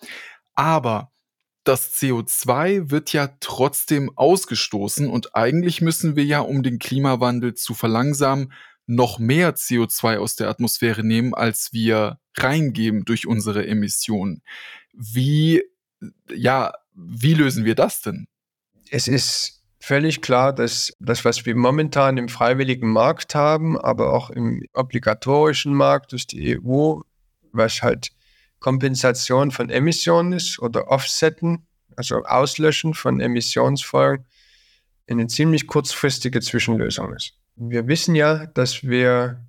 Aber 0.55 1.13
das 1.65 1.95
CO2 1.95 2.91
wird 2.91 3.13
ja 3.13 3.29
trotzdem 3.41 4.11
ausgestoßen 4.17 5.09
und 5.09 5.37
eigentlich 5.37 5.81
müssen 5.81 6.17
wir 6.17 6.25
ja, 6.25 6.41
um 6.41 6.63
den 6.63 6.79
Klimawandel 6.79 7.55
zu 7.55 7.75
verlangsamen, 7.75 8.53
noch 8.87 9.19
mehr 9.19 9.55
CO2 9.55 10.19
aus 10.19 10.37
der 10.37 10.49
Atmosphäre 10.49 11.05
nehmen, 11.05 11.35
als 11.35 11.73
wir 11.73 12.19
reingeben 12.37 13.05
durch 13.05 13.27
unsere 13.27 13.67
Emissionen. 13.67 14.43
Wie, 14.93 15.63
ja, 16.29 16.75
wie 16.95 17.35
lösen 17.35 17.65
wir 17.65 17.75
das 17.75 18.03
denn? 18.03 18.27
Es 18.91 19.07
ist 19.07 19.60
völlig 19.81 20.21
klar, 20.23 20.53
dass 20.53 20.93
das, 21.01 21.25
was 21.25 21.47
wir 21.47 21.57
momentan 21.57 22.17
im 22.17 22.29
freiwilligen 22.29 22.91
Markt 22.91 23.35
haben, 23.35 23.79
aber 23.79 24.13
auch 24.13 24.31
im 24.31 24.63
obligatorischen 24.75 25.75
Markt 25.75 26.13
durch 26.13 26.27
die 26.27 26.59
EU, 26.59 27.01
was 27.53 27.83
halt 27.83 28.11
Kompensation 28.61 29.51
von 29.51 29.71
Emissionen 29.71 30.33
ist 30.35 30.59
oder 30.59 30.89
Offsetten, 30.89 31.67
also 31.97 32.23
Auslöschen 32.25 32.95
von 32.95 33.21
Emissionsfolgen, 33.21 34.27
eine 35.09 35.27
ziemlich 35.27 35.67
kurzfristige 35.67 36.41
Zwischenlösung 36.41 37.13
ist. 37.15 37.33
Wir 37.57 37.89
wissen 37.89 38.15
ja, 38.15 38.47
dass 38.47 38.85
wir 38.85 39.45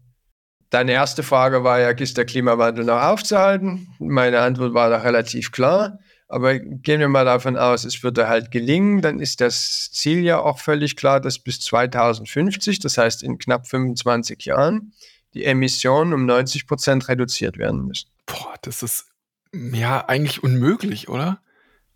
Deine 0.72 0.94
erste 0.94 1.22
Frage 1.22 1.65
war 1.65 1.82
ja, 1.82 1.89
ist 1.89 2.17
der 2.17 2.24
Klimawandel 2.24 2.86
noch 2.86 3.02
aufzuhalten? 3.02 3.94
Meine 4.00 4.39
Antwort 4.39 4.74
war 4.74 4.89
da 4.89 5.00
relativ 5.00 5.52
klar. 5.52 6.00
Aber 6.32 6.60
gehen 6.60 7.02
wir 7.02 7.10
mal 7.10 7.26
davon 7.26 7.58
aus, 7.58 7.84
es 7.84 8.04
würde 8.04 8.30
halt 8.30 8.52
gelingen, 8.52 9.02
dann 9.02 9.20
ist 9.20 9.41
das 9.41 9.91
Ziel 9.91 10.20
ja 10.24 10.39
auch 10.39 10.60
völlig 10.60 10.96
klar, 10.96 11.20
dass 11.20 11.39
bis 11.39 11.60
2050, 11.60 12.80
das 12.80 12.98
heißt 12.98 13.22
in 13.22 13.38
knapp 13.38 13.67
25 13.67 14.46
Jahren, 14.46 14.94
die 15.34 15.44
Emissionen 15.44 16.13
um 16.13 16.26
90 16.26 16.67
Prozent 16.67 17.10
reduziert 17.10 17.58
werden 17.58 17.86
müssen. 17.86 18.10
Boah, 18.26 18.56
das 18.62 18.82
ist 18.82 19.08
ja 19.52 20.08
eigentlich 20.08 20.41
unmöglich, 20.41 21.10
oder? 21.10 21.41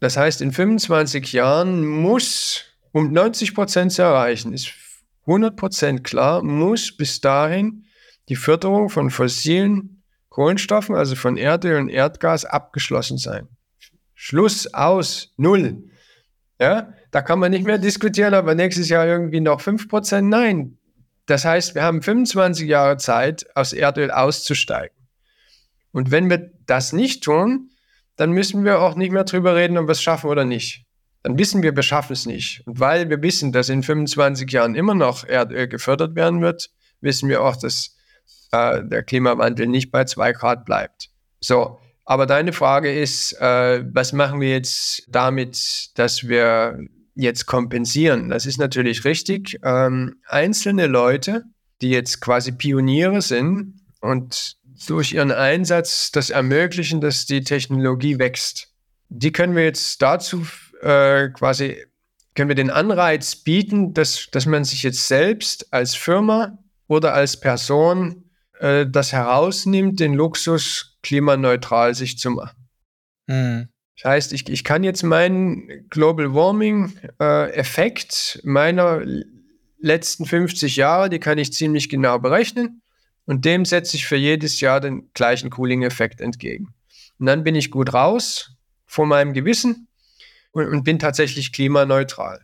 Das 0.01 0.17
heißt, 0.17 0.41
in 0.41 0.51
25 0.51 1.31
Jahren 1.31 1.85
muss, 1.85 2.65
um 2.91 3.13
90 3.13 3.55
Prozent 3.55 3.93
zu 3.93 4.01
erreichen, 4.01 4.51
ist 4.51 4.69
100 5.21 5.55
Prozent 5.55 6.03
klar, 6.03 6.43
muss 6.43 6.95
bis 6.95 7.21
dahin 7.21 7.85
die 8.27 8.35
Förderung 8.35 8.89
von 8.89 9.09
fossilen 9.11 10.03
Kohlenstoffen, 10.27 10.93
also 10.93 11.15
von 11.15 11.37
Erdöl 11.37 11.79
und 11.79 11.87
Erdgas, 11.87 12.43
abgeschlossen 12.43 13.17
sein. 13.17 13.47
Schluss, 14.15 14.73
aus, 14.73 15.33
null. 15.37 15.83
Ja, 16.59 16.93
da 17.11 17.21
kann 17.21 17.39
man 17.39 17.51
nicht 17.51 17.65
mehr 17.65 17.77
diskutieren, 17.77 18.33
aber 18.33 18.55
nächstes 18.55 18.89
Jahr 18.89 19.05
irgendwie 19.05 19.41
noch 19.41 19.61
5%. 19.61 20.21
Nein. 20.21 20.77
Das 21.25 21.43
heißt, 21.43 21.75
wir 21.75 21.83
haben 21.83 22.01
25 22.01 22.67
Jahre 22.67 22.97
Zeit, 22.97 23.45
aus 23.55 23.73
Erdöl 23.73 24.11
auszusteigen. 24.11 24.95
Und 25.91 26.11
wenn 26.11 26.29
wir 26.29 26.51
das 26.65 26.93
nicht 26.93 27.23
tun, 27.23 27.71
dann 28.15 28.31
müssen 28.31 28.63
wir 28.63 28.79
auch 28.79 28.95
nicht 28.95 29.11
mehr 29.11 29.23
drüber 29.23 29.55
reden, 29.55 29.77
ob 29.77 29.87
wir 29.87 29.91
es 29.91 30.01
schaffen 30.01 30.29
oder 30.29 30.45
nicht. 30.45 30.85
dann 31.23 31.39
wissen 31.39 31.63
wir, 31.63 31.75
wir 31.75 31.83
schaffen 31.83 32.13
es 32.13 32.25
nicht. 32.25 32.61
Und 32.67 32.79
weil 32.79 33.09
wir 33.09 33.21
wissen, 33.21 33.51
dass 33.51 33.69
in 33.69 33.81
25 33.81 34.51
Jahren 34.51 34.75
immer 34.75 34.93
noch 34.93 35.23
Erdöl 35.23 35.67
gefördert 35.67 36.15
werden 36.15 36.41
wird, 36.41 36.69
wissen 37.01 37.29
wir 37.29 37.41
auch, 37.41 37.55
dass 37.55 37.95
äh, 38.51 38.83
der 38.83 39.03
Klimawandel 39.03 39.67
nicht 39.67 39.91
bei 39.91 40.03
zwei 40.05 40.33
Grad 40.33 40.65
bleibt. 40.65 41.09
So, 41.39 41.79
aber 42.05 42.27
deine 42.27 42.53
Frage 42.53 42.93
ist, 42.93 43.33
äh, 43.41 43.83
was 43.91 44.13
machen 44.13 44.39
wir 44.39 44.49
jetzt 44.49 45.03
damit, 45.07 45.89
dass 45.95 46.27
wir 46.27 46.79
jetzt 47.15 47.47
kompensieren? 47.47 48.29
Das 48.29 48.45
ist 48.45 48.59
natürlich 48.59 49.05
richtig. 49.05 49.59
Ähm, 49.63 50.17
einzelne 50.27 50.85
Leute, 50.85 51.43
die 51.81 51.89
jetzt 51.89 52.21
quasi 52.21 52.51
Pioniere 52.51 53.21
sind 53.21 53.81
und 54.01 54.57
durch 54.87 55.13
ihren 55.13 55.31
Einsatz 55.31 56.11
das 56.11 56.29
ermöglichen, 56.29 57.01
dass 57.01 57.25
die 57.25 57.43
Technologie 57.43 58.19
wächst, 58.19 58.69
die 59.09 59.31
können 59.31 59.55
wir 59.55 59.63
jetzt 59.63 60.01
dazu 60.01 60.45
äh, 60.81 61.29
quasi, 61.29 61.77
können 62.35 62.49
wir 62.49 62.55
den 62.55 62.69
Anreiz 62.69 63.35
bieten, 63.35 63.93
dass, 63.93 64.27
dass 64.31 64.45
man 64.45 64.63
sich 64.63 64.83
jetzt 64.83 65.07
selbst 65.07 65.73
als 65.73 65.95
Firma 65.95 66.59
oder 66.87 67.13
als 67.13 67.39
Person 67.39 68.25
äh, 68.59 68.85
das 68.87 69.11
herausnimmt, 69.11 69.99
den 69.99 70.13
Luxus 70.13 70.94
klimaneutral 71.05 71.93
sich 71.93 72.17
zu 72.17 72.31
machen. 72.31 72.67
Mhm. 73.27 73.69
Das 73.95 74.11
heißt, 74.11 74.33
ich, 74.33 74.49
ich 74.49 74.63
kann 74.63 74.83
jetzt 74.83 75.03
meinen 75.03 75.87
Global 75.89 76.33
Warming 76.33 76.97
äh, 77.21 77.51
Effekt 77.51 78.41
meiner 78.43 79.01
letzten 79.79 80.25
50 80.25 80.75
Jahre, 80.75 81.09
die 81.09 81.19
kann 81.19 81.37
ich 81.37 81.53
ziemlich 81.53 81.89
genau 81.89 82.17
berechnen 82.17 82.81
und 83.25 83.45
dem 83.45 83.65
setze 83.65 83.95
ich 83.95 84.07
für 84.07 84.17
jedes 84.17 84.59
Jahr 84.59 84.81
den 84.81 85.11
gleichen 85.13 85.51
Cooling-Effekt 85.51 86.21
entgegen. 86.21 86.73
Und 87.19 87.27
dann 87.27 87.43
bin 87.43 87.55
ich 87.55 87.71
gut 87.71 87.93
raus 87.93 88.51
vor 88.87 89.05
meinem 89.05 89.33
Gewissen 89.33 89.87
und, 90.51 90.67
und 90.67 90.83
bin 90.83 90.97
tatsächlich 90.97 91.53
klimaneutral. 91.53 92.41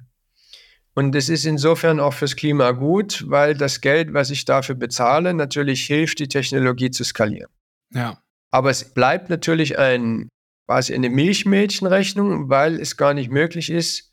Und 0.93 1.15
es 1.15 1.29
ist 1.29 1.45
insofern 1.45 1.99
auch 1.99 2.13
fürs 2.13 2.35
Klima 2.35 2.71
gut, 2.71 3.25
weil 3.27 3.55
das 3.55 3.81
Geld, 3.81 4.13
was 4.13 4.29
ich 4.29 4.45
dafür 4.45 4.75
bezahle, 4.75 5.33
natürlich 5.33 5.85
hilft, 5.85 6.19
die 6.19 6.27
Technologie 6.27 6.91
zu 6.91 7.03
skalieren. 7.03 7.49
Ja. 7.93 8.21
Aber 8.51 8.69
es 8.69 8.93
bleibt 8.93 9.29
natürlich 9.29 9.79
ein, 9.79 10.29
quasi 10.67 10.93
eine 10.93 11.09
Milchmädchenrechnung, 11.09 12.49
weil 12.49 12.79
es 12.79 12.97
gar 12.97 13.13
nicht 13.13 13.31
möglich 13.31 13.69
ist, 13.69 14.11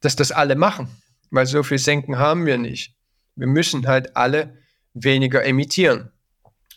dass 0.00 0.16
das 0.16 0.32
alle 0.32 0.56
machen. 0.56 0.88
Weil 1.30 1.46
so 1.46 1.62
viel 1.62 1.78
Senken 1.78 2.18
haben 2.18 2.46
wir 2.46 2.58
nicht. 2.58 2.94
Wir 3.36 3.46
müssen 3.46 3.86
halt 3.86 4.16
alle 4.16 4.58
weniger 4.94 5.44
emittieren. 5.44 6.10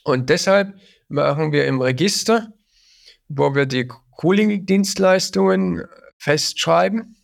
Und 0.03 0.29
deshalb 0.29 0.73
machen 1.07 1.51
wir 1.51 1.65
im 1.65 1.81
Register, 1.81 2.53
wo 3.27 3.55
wir 3.55 3.65
die 3.65 3.87
Cooling-Dienstleistungen 4.17 5.83
festschreiben 6.17 7.15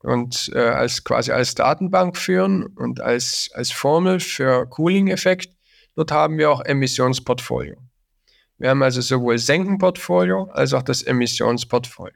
und 0.00 0.50
äh, 0.54 0.58
als 0.58 1.04
quasi 1.04 1.32
als 1.32 1.54
Datenbank 1.54 2.16
führen 2.16 2.66
und 2.66 3.00
als, 3.00 3.50
als 3.54 3.70
Formel 3.72 4.20
für 4.20 4.66
Cooling-Effekt. 4.68 5.54
Dort 5.94 6.12
haben 6.12 6.38
wir 6.38 6.50
auch 6.50 6.60
Emissionsportfolio. 6.64 7.76
Wir 8.62 8.70
haben 8.70 8.82
also 8.84 9.00
sowohl 9.00 9.38
Senkenportfolio 9.38 10.44
als 10.52 10.72
auch 10.72 10.82
das 10.82 11.02
Emissionsportfolio. 11.02 12.14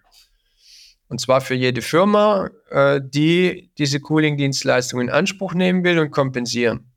Und 1.09 1.21
zwar 1.21 1.41
für 1.41 1.57
jede 1.57 1.83
Firma, 1.83 2.51
äh, 2.71 3.01
die 3.05 3.73
diese 3.79 3.99
Cooling-Dienstleistungen 3.99 5.09
in 5.09 5.13
Anspruch 5.13 5.55
nehmen 5.55 5.83
will 5.83 5.99
und 5.99 6.13
kompensieren. 6.13 6.93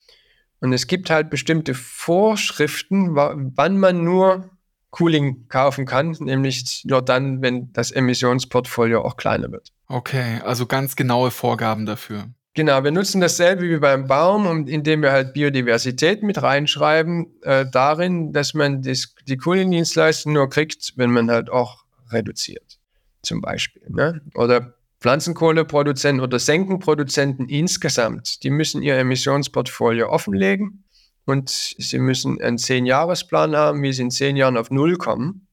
Und 0.59 0.71
es 0.71 0.85
gibt 0.85 1.09
halt 1.09 1.31
bestimmte 1.31 1.73
Vorschriften, 1.73 3.15
wann 3.15 3.79
man 3.79 4.03
nur 4.03 4.51
Cooling 4.91 5.47
kaufen 5.47 5.87
kann, 5.87 6.15
nämlich 6.19 6.83
nur 6.85 7.01
dann, 7.01 7.41
wenn 7.41 7.73
das 7.73 7.89
Emissionsportfolio 7.89 9.01
auch 9.01 9.17
kleiner 9.17 9.51
wird. 9.51 9.69
Okay, 9.87 10.41
also 10.43 10.67
ganz 10.67 10.95
genaue 10.95 11.31
Vorgaben 11.31 11.87
dafür. 11.87 12.27
Genau, 12.59 12.83
wir 12.83 12.91
nutzen 12.91 13.21
dasselbe 13.21 13.69
wie 13.69 13.77
beim 13.77 14.05
Baum, 14.05 14.67
indem 14.67 15.01
wir 15.01 15.13
halt 15.13 15.31
Biodiversität 15.31 16.23
mit 16.23 16.41
reinschreiben, 16.41 17.27
äh, 17.43 17.65
darin, 17.71 18.33
dass 18.33 18.53
man 18.53 18.81
das, 18.81 19.15
die 19.29 19.37
Cooling-Dienstleistung 19.37 20.33
nur 20.33 20.49
kriegt, 20.49 20.91
wenn 20.97 21.09
man 21.09 21.31
halt 21.31 21.49
auch 21.49 21.85
reduziert, 22.11 22.77
zum 23.21 23.39
Beispiel. 23.39 23.83
Ne? 23.87 24.19
Oder 24.35 24.73
Pflanzenkohleproduzenten 24.99 26.21
oder 26.21 26.37
Senkenproduzenten 26.37 27.47
insgesamt, 27.47 28.43
die 28.43 28.49
müssen 28.49 28.81
ihr 28.81 28.97
Emissionsportfolio 28.97 30.09
offenlegen 30.09 30.83
und 31.23 31.49
sie 31.49 31.99
müssen 31.99 32.41
einen 32.41 32.57
Zehn-Jahres-Plan 32.57 33.55
haben, 33.55 33.81
wie 33.83 33.93
sie 33.93 34.01
in 34.01 34.11
zehn 34.11 34.35
Jahren 34.35 34.57
auf 34.57 34.69
Null 34.69 34.97
kommen. 34.97 35.47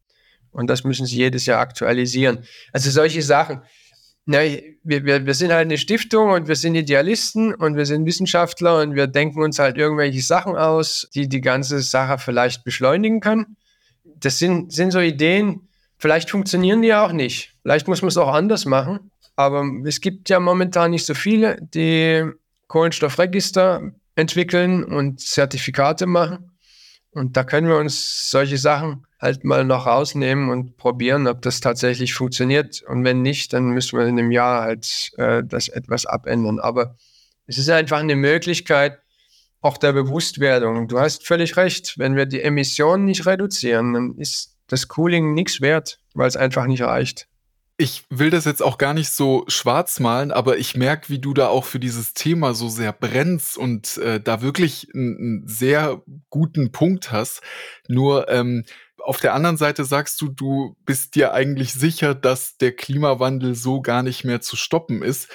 Und 0.51 0.69
das 0.71 0.83
müssen 0.83 1.07
sie 1.07 1.19
jedes 1.19 1.47
Jahr 1.47 1.61
aktualisieren. 1.61 2.45
Also 2.73 2.91
solche 2.91 3.23
Sachen. 3.23 3.63
Na, 4.29 4.39
wir, 4.41 5.05
wir, 5.05 5.25
wir 5.25 5.35
sind 5.35 5.53
halt 5.53 5.67
eine 5.67 5.79
Stiftung 5.79 6.31
und 6.31 6.49
wir 6.49 6.57
sind 6.57 6.75
Idealisten 6.75 7.55
und 7.55 7.77
wir 7.77 7.87
sind 7.87 8.07
Wissenschaftler 8.07 8.81
und 8.81 8.97
wir 8.97 9.07
denken 9.07 9.41
uns 9.41 9.61
halt 9.61 9.79
irgendwelche 9.79 10.21
Sachen 10.21 10.57
aus, 10.57 11.09
die 11.15 11.29
die 11.29 11.41
ganze 11.41 11.81
Sache 11.81 12.19
vielleicht 12.19 12.65
beschleunigen 12.65 13.21
können. 13.21 13.57
Das 14.05 14.39
sind, 14.39 14.73
sind 14.73 14.91
so 14.91 14.99
Ideen, 14.99 15.69
vielleicht 15.99 16.31
funktionieren 16.31 16.83
die 16.83 16.93
auch 16.93 17.13
nicht. 17.13 17.55
Vielleicht 17.63 17.87
muss 17.87 18.03
man 18.03 18.09
es 18.09 18.17
auch 18.17 18.33
anders 18.33 18.65
machen. 18.65 19.13
Aber 19.37 19.65
es 19.85 20.01
gibt 20.01 20.29
ja 20.29 20.41
momentan 20.41 20.91
nicht 20.91 21.07
so 21.07 21.15
viele, 21.15 21.59
die 21.61 22.25
Kohlenstoffregister 22.67 23.93
entwickeln 24.17 24.83
und 24.83 25.21
Zertifikate 25.21 26.07
machen. 26.07 26.51
Und 27.17 27.35
da 27.39 27.45
können 27.45 27.67
wir 27.67 27.79
uns 27.79 28.31
solche 28.31 28.59
Sachen 28.59 29.07
halt 29.19 29.43
mal 29.43 29.65
noch 29.65 29.87
rausnehmen 29.87 30.51
und 30.51 30.77
probieren, 30.77 31.27
ob 31.27 31.41
das 31.41 31.61
tatsächlich 31.61 32.13
funktioniert. 32.13 32.83
Und 32.83 33.05
wenn 33.05 33.23
nicht, 33.23 33.55
dann 33.55 33.71
müssen 33.71 33.99
wir 33.99 34.05
in 34.05 34.19
einem 34.19 34.31
Jahr 34.31 34.61
halt 34.61 35.13
äh, 35.17 35.43
das 35.43 35.69
etwas 35.69 36.05
abändern. 36.05 36.61
Aber 36.61 36.95
es 37.47 37.57
ist 37.57 37.71
einfach 37.71 38.01
eine 38.01 38.17
Möglichkeit 38.17 38.99
auch 39.63 39.79
der 39.79 39.95
Bewusstwerdung. 39.95 40.89
Du 40.89 41.01
hast 41.01 41.27
völlig 41.27 41.57
recht. 41.57 41.95
Wenn 41.97 42.17
wir 42.17 42.27
die 42.27 42.43
Emissionen 42.43 43.07
nicht 43.07 43.25
reduzieren, 43.25 43.95
dann 43.95 44.15
ist 44.19 44.55
das 44.67 44.87
Cooling 44.87 45.33
nichts 45.33 45.63
wert, 45.63 45.99
weil 46.13 46.29
es 46.29 46.37
einfach 46.37 46.67
nicht 46.67 46.83
reicht. 46.83 47.29
Ich 47.79 48.05
will 48.09 48.31
das 48.31 48.47
jetzt 48.47 48.63
auch 48.63 48.79
gar 48.79 48.95
nicht 48.95 49.11
so 49.11 49.45
schwarz 49.49 50.01
malen, 50.01 50.33
aber 50.33 50.57
ich 50.57 50.77
merke, 50.77 51.11
wie 51.11 51.19
du 51.19 51.35
da 51.35 51.49
auch 51.49 51.65
für 51.65 51.79
dieses 51.79 52.15
Thema 52.15 52.55
so 52.55 52.71
sehr 52.71 52.93
brennst 52.93 53.59
und 53.59 53.99
äh, 53.99 54.19
da 54.19 54.41
wirklich 54.41 54.89
einen 54.95 55.47
sehr 55.47 56.01
guten 56.31 56.73
Punkt 56.73 57.13
hast. 57.13 57.43
Nur 57.87 58.31
ähm, 58.31 58.65
auf 59.07 59.21
der 59.21 59.35
anderen 59.35 59.59
Seite 59.59 59.85
sagst 59.85 60.21
du, 60.23 60.29
du 60.29 60.77
bist 60.87 61.15
dir 61.15 61.35
eigentlich 61.35 61.75
sicher, 61.75 62.15
dass 62.15 62.57
der 62.57 62.73
Klimawandel 62.73 63.55
so 63.55 63.83
gar 63.83 64.03
nicht 64.03 64.25
mehr 64.25 64.41
zu 64.41 64.57
stoppen 64.57 65.03
ist. 65.03 65.29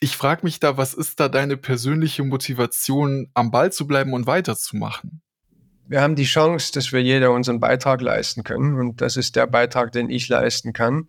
Ich 0.00 0.16
frage 0.16 0.40
mich 0.44 0.60
da, 0.60 0.76
was 0.76 0.94
ist 0.94 1.20
da 1.20 1.28
deine 1.28 1.56
persönliche 1.56 2.24
Motivation, 2.24 3.30
am 3.34 3.50
Ball 3.50 3.70
zu 3.70 3.86
bleiben 3.86 4.14
und 4.14 4.26
weiterzumachen? 4.26 5.22
Wir 5.86 6.00
haben 6.00 6.16
die 6.16 6.24
Chance, 6.24 6.72
dass 6.72 6.90
wir 6.90 7.02
jeder 7.02 7.32
unseren 7.32 7.60
Beitrag 7.60 8.00
leisten 8.00 8.44
können 8.44 8.80
und 8.80 9.00
das 9.00 9.16
ist 9.16 9.36
der 9.36 9.46
Beitrag, 9.46 9.92
den 9.92 10.08
ich 10.08 10.28
leisten 10.28 10.72
kann. 10.72 11.08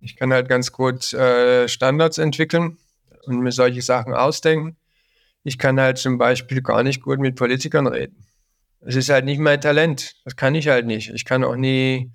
Ich 0.00 0.16
kann 0.16 0.32
halt 0.32 0.48
ganz 0.48 0.72
gut 0.72 1.12
äh, 1.12 1.68
Standards 1.68 2.18
entwickeln 2.18 2.78
und 3.26 3.40
mir 3.40 3.52
solche 3.52 3.82
Sachen 3.82 4.14
ausdenken. 4.14 4.76
Ich 5.42 5.58
kann 5.58 5.80
halt 5.80 5.98
zum 5.98 6.18
Beispiel 6.18 6.62
gar 6.62 6.82
nicht 6.82 7.02
gut 7.02 7.18
mit 7.18 7.36
Politikern 7.36 7.86
reden. 7.86 8.26
Es 8.80 8.96
ist 8.96 9.08
halt 9.08 9.24
nicht 9.24 9.40
mein 9.40 9.60
Talent. 9.60 10.14
Das 10.24 10.36
kann 10.36 10.54
ich 10.54 10.68
halt 10.68 10.86
nicht. 10.86 11.10
Ich 11.10 11.24
kann 11.24 11.44
auch 11.44 11.56
nie 11.56 12.12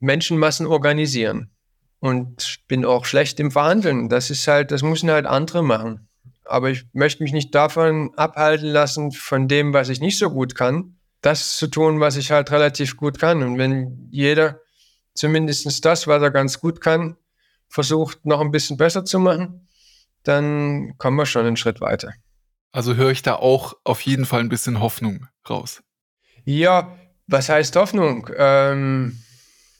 Menschenmassen 0.00 0.66
organisieren 0.66 1.50
und 2.00 2.58
bin 2.68 2.84
auch 2.84 3.04
schlecht 3.04 3.40
im 3.40 3.50
Verhandeln. 3.50 4.08
Das 4.08 4.30
ist 4.30 4.46
halt, 4.48 4.70
das 4.70 4.82
müssen 4.82 5.10
halt 5.10 5.26
andere 5.26 5.62
machen. 5.62 6.08
Aber 6.44 6.70
ich 6.70 6.84
möchte 6.92 7.22
mich 7.22 7.32
nicht 7.32 7.54
davon 7.54 8.12
abhalten 8.16 8.68
lassen, 8.68 9.12
von 9.12 9.48
dem, 9.48 9.72
was 9.72 9.88
ich 9.88 10.00
nicht 10.00 10.18
so 10.18 10.28
gut 10.28 10.54
kann, 10.54 10.96
das 11.20 11.56
zu 11.56 11.68
tun, 11.68 12.00
was 12.00 12.16
ich 12.16 12.32
halt 12.32 12.50
relativ 12.50 12.96
gut 12.96 13.18
kann. 13.18 13.42
Und 13.42 13.56
wenn 13.56 14.08
jeder 14.10 14.60
zumindest 15.14 15.84
das, 15.84 16.06
was 16.06 16.22
er 16.22 16.30
ganz 16.30 16.60
gut 16.60 16.80
kann, 16.80 17.16
versucht, 17.72 18.26
noch 18.26 18.40
ein 18.40 18.50
bisschen 18.50 18.76
besser 18.76 19.04
zu 19.04 19.18
machen, 19.18 19.66
dann 20.24 20.94
kommen 20.98 21.16
wir 21.16 21.26
schon 21.26 21.46
einen 21.46 21.56
Schritt 21.56 21.80
weiter. 21.80 22.12
Also 22.70 22.94
höre 22.94 23.10
ich 23.10 23.22
da 23.22 23.34
auch 23.34 23.74
auf 23.84 24.02
jeden 24.02 24.26
Fall 24.26 24.40
ein 24.40 24.50
bisschen 24.50 24.80
Hoffnung 24.80 25.26
raus. 25.48 25.82
Ja, 26.44 26.96
was 27.26 27.48
heißt 27.48 27.74
Hoffnung? 27.76 28.28
Ähm, 28.36 29.18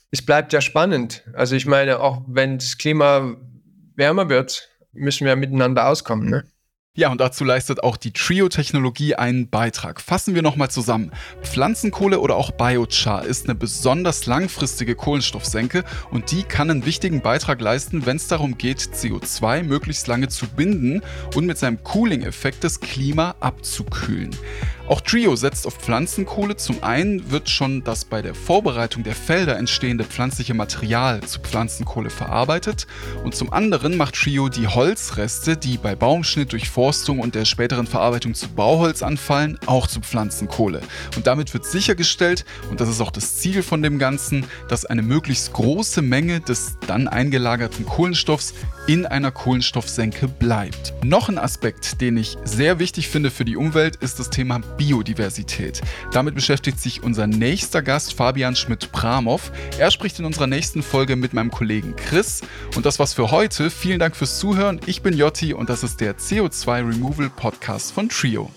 es 0.09 0.25
bleibt 0.25 0.53
ja 0.53 0.61
spannend. 0.61 1.23
Also 1.33 1.55
ich 1.55 1.67
meine, 1.67 1.99
auch 1.99 2.23
wenn 2.27 2.57
das 2.57 2.77
Klima 2.77 3.35
wärmer 3.95 4.27
wird, 4.27 4.69
müssen 4.91 5.25
wir 5.25 5.35
miteinander 5.35 5.87
auskommen. 5.87 6.29
Ne? 6.29 6.45
Ja, 6.95 7.09
und 7.09 7.19
dazu 7.19 7.43
leistet 7.43 7.81
auch 7.81 7.97
die 7.97 8.13
Trio-Technologie 8.13 9.15
einen 9.15 9.49
Beitrag. 9.49 9.99
Fassen 9.99 10.35
wir 10.35 10.43
nochmal 10.43 10.69
zusammen. 10.69 11.09
Pflanzenkohle 11.41 12.19
oder 12.19 12.35
auch 12.35 12.51
Biochar 12.51 13.25
ist 13.25 13.45
eine 13.45 13.55
besonders 13.55 14.27
langfristige 14.27 14.93
Kohlenstoffsenke 14.93 15.85
und 16.11 16.29
die 16.29 16.43
kann 16.43 16.69
einen 16.69 16.85
wichtigen 16.85 17.23
Beitrag 17.23 17.61
leisten, 17.61 18.05
wenn 18.05 18.17
es 18.17 18.27
darum 18.27 18.59
geht, 18.59 18.77
CO2 18.77 19.63
möglichst 19.63 20.05
lange 20.05 20.27
zu 20.27 20.45
binden 20.45 21.01
und 21.33 21.47
mit 21.47 21.57
seinem 21.57 21.83
Cooling-Effekt 21.83 22.63
das 22.63 22.79
Klima 22.79 23.33
abzukühlen. 23.39 24.29
Auch 24.85 24.99
Trio 24.99 25.37
setzt 25.37 25.65
auf 25.65 25.75
Pflanzenkohle. 25.77 26.57
Zum 26.57 26.83
einen 26.83 27.31
wird 27.31 27.49
schon 27.49 27.85
das 27.85 28.03
bei 28.03 28.21
der 28.21 28.35
Vorbereitung 28.35 29.03
der 29.03 29.15
Felder 29.15 29.57
entstehende 29.57 30.03
pflanzliche 30.03 30.53
Material 30.53 31.21
zu 31.21 31.39
Pflanzenkohle 31.39 32.09
verarbeitet 32.09 32.85
und 33.23 33.33
zum 33.33 33.53
anderen 33.53 33.95
macht 33.95 34.15
Trio 34.15 34.49
die 34.49 34.67
Holzreste, 34.67 35.55
die 35.55 35.77
bei 35.77 35.95
Baumschnitt, 35.95 36.51
Durchforstung 36.51 37.19
und 37.19 37.33
der 37.33 37.45
späteren 37.45 37.87
Verarbeitung 37.87 38.33
zu 38.33 38.49
Bauholz 38.49 39.03
anfallen, 39.03 39.57
auch 39.67 39.87
zu 39.87 40.01
Pflanzenkohle. 40.01 40.81
Und 41.15 41.27
damit 41.27 41.53
wird 41.53 41.65
sichergestellt, 41.65 42.43
und 42.69 42.81
das 42.81 42.89
ist 42.89 42.99
auch 42.99 43.11
das 43.11 43.37
Ziel 43.37 43.63
von 43.63 43.81
dem 43.81 43.99
Ganzen, 43.99 44.45
dass 44.67 44.85
eine 44.85 45.01
möglichst 45.01 45.53
große 45.53 46.01
Menge 46.01 46.41
des 46.41 46.77
dann 46.87 47.07
eingelagerten 47.07 47.85
Kohlenstoffs 47.85 48.53
in 48.87 49.05
einer 49.05 49.31
Kohlenstoffsenke 49.31 50.27
bleibt. 50.27 50.93
Noch 51.03 51.29
ein 51.29 51.37
Aspekt, 51.37 52.01
den 52.01 52.17
ich 52.17 52.37
sehr 52.43 52.79
wichtig 52.79 53.07
finde 53.07 53.31
für 53.31 53.45
die 53.45 53.55
Umwelt, 53.55 53.95
ist 53.97 54.19
das 54.19 54.29
Thema 54.29 54.59
Biodiversität. 54.77 55.81
Damit 56.11 56.35
beschäftigt 56.35 56.79
sich 56.79 57.03
unser 57.03 57.27
nächster 57.27 57.81
Gast 57.81 58.13
Fabian 58.13 58.55
Schmidt-Pramov. 58.55 59.51
Er 59.77 59.91
spricht 59.91 60.19
in 60.19 60.25
unserer 60.25 60.47
nächsten 60.47 60.83
Folge 60.83 61.15
mit 61.15 61.33
meinem 61.33 61.51
Kollegen 61.51 61.95
Chris. 61.95 62.41
Und 62.75 62.85
das 62.85 62.99
war's 62.99 63.13
für 63.13 63.31
heute. 63.31 63.69
Vielen 63.69 63.99
Dank 63.99 64.15
fürs 64.15 64.39
Zuhören. 64.39 64.79
Ich 64.85 65.01
bin 65.01 65.17
Jotti 65.17 65.53
und 65.53 65.69
das 65.69 65.83
ist 65.83 66.01
der 66.01 66.17
CO2 66.17 66.87
Removal 66.89 67.29
Podcast 67.29 67.91
von 67.91 68.09
Trio. 68.09 68.51